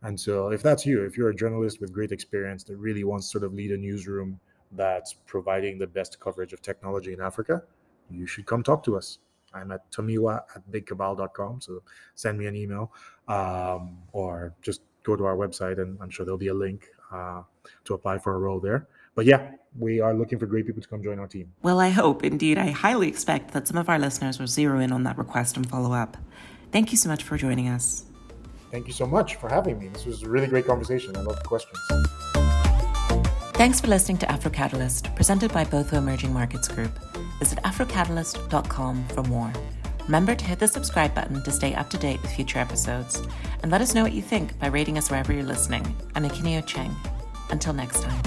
And 0.03 0.19
so, 0.19 0.53
if 0.53 0.63
that's 0.63 0.87
you, 0.87 1.05
if 1.05 1.17
you're 1.17 1.31
a 1.31 1.35
journalist 1.35 1.81
with 1.81 1.93
great 1.93 2.13
experience 2.13 2.63
that 2.65 2.77
really 2.77 3.03
wants 3.03 3.27
to 3.27 3.39
sort 3.39 3.45
of 3.45 3.55
lead 3.55 3.73
a 3.73 3.77
newsroom 3.77 4.39
that's 4.73 5.15
providing 5.27 5.79
the 5.79 5.87
best 5.87 6.21
coverage 6.21 6.53
of 6.53 6.63
technology 6.63 7.13
in 7.13 7.21
Africa, 7.21 7.63
you 8.11 8.27
should 8.27 8.47
come 8.47 8.63
talk 8.63 8.83
to 8.85 8.97
us. 8.97 9.19
I'm 9.55 9.73
at 9.73 9.91
tomiwa 9.91 10.43
at 10.55 10.71
bigcabal.com. 10.71 11.61
So 11.61 11.83
send 12.15 12.39
me 12.39 12.47
an 12.47 12.57
email 12.57 12.93
um, 13.29 13.99
or 14.13 14.55
just 14.63 14.83
go 15.05 15.17
to 15.17 15.25
our 15.25 15.37
website 15.37 15.81
and 15.81 15.99
I'm 16.01 16.11
sure 16.11 16.27
there'll 16.27 16.39
be 16.39 16.49
a 16.49 16.55
link 16.55 16.87
uh, 17.13 17.43
to 17.85 17.95
apply 17.95 18.19
for 18.19 18.35
a 18.35 18.39
role 18.39 18.61
there. 18.61 18.89
But 19.15 19.27
yeah, 19.27 19.53
we 19.79 20.01
are 20.01 20.15
looking 20.15 20.39
for 20.39 20.47
great 20.47 20.67
people 20.67 20.83
to 20.83 20.89
come 20.89 21.03
join 21.03 21.19
our 21.19 21.27
team. 21.27 21.53
Well, 21.63 21.81
I 21.81 21.89
hope, 21.89 22.25
indeed, 22.25 22.59
I 22.59 22.71
highly 22.71 23.09
expect 23.09 23.53
that 23.53 23.67
some 23.67 23.77
of 23.77 23.89
our 23.89 23.99
listeners 23.99 24.39
will 24.39 24.47
zero 24.47 24.81
in 24.81 24.93
on 24.93 25.03
that 25.05 25.19
request 25.19 25.57
and 25.57 25.69
follow 25.69 25.93
up. 25.93 26.17
Thank 26.71 26.93
you 26.93 26.99
so 26.99 27.09
much 27.09 27.23
for 27.23 27.37
joining 27.37 27.69
us. 27.69 28.05
Thank 28.71 28.87
you 28.87 28.93
so 28.93 29.07
much 29.07 29.37
for 29.37 29.49
having 29.49 29.79
me. 29.79 29.89
This 29.89 30.05
was 30.05 30.23
a 30.23 30.29
really 30.29 30.47
great 30.47 30.67
conversation. 30.67 31.17
I 31.17 31.23
love 31.23 31.37
the 31.37 31.49
questions. 31.49 31.79
Thanks 33.59 33.81
for 33.81 33.89
listening 33.89 34.19
to 34.19 34.31
Afro 34.31 34.53
Catalyst, 34.53 35.13
presented 35.17 35.53
by 35.53 35.65
Botho 35.65 35.95
Emerging 35.95 36.33
Markets 36.33 36.69
Group. 36.69 36.97
Visit 37.41 37.59
afrocatalyst.com 37.65 39.09
for 39.09 39.25
more. 39.25 39.53
Remember 40.05 40.37
to 40.37 40.45
hit 40.45 40.61
the 40.61 40.69
subscribe 40.69 41.13
button 41.13 41.43
to 41.43 41.51
stay 41.51 41.75
up 41.75 41.91
to 41.91 41.99
date 41.99 42.23
with 42.23 42.31
future 42.31 42.61
episodes. 42.61 43.21
And 43.65 43.73
let 43.73 43.81
us 43.81 43.97
know 43.97 44.05
what 44.05 44.13
you 44.13 44.23
think 44.23 44.57
by 44.61 44.69
rating 44.69 44.97
us 44.97 45.11
wherever 45.11 45.33
you're 45.33 45.43
listening. 45.43 45.93
I'm 46.15 46.23
Akinio 46.23 46.65
Cheng. 46.65 46.95
Until 47.51 47.73
next 47.73 48.05
time. 48.05 48.23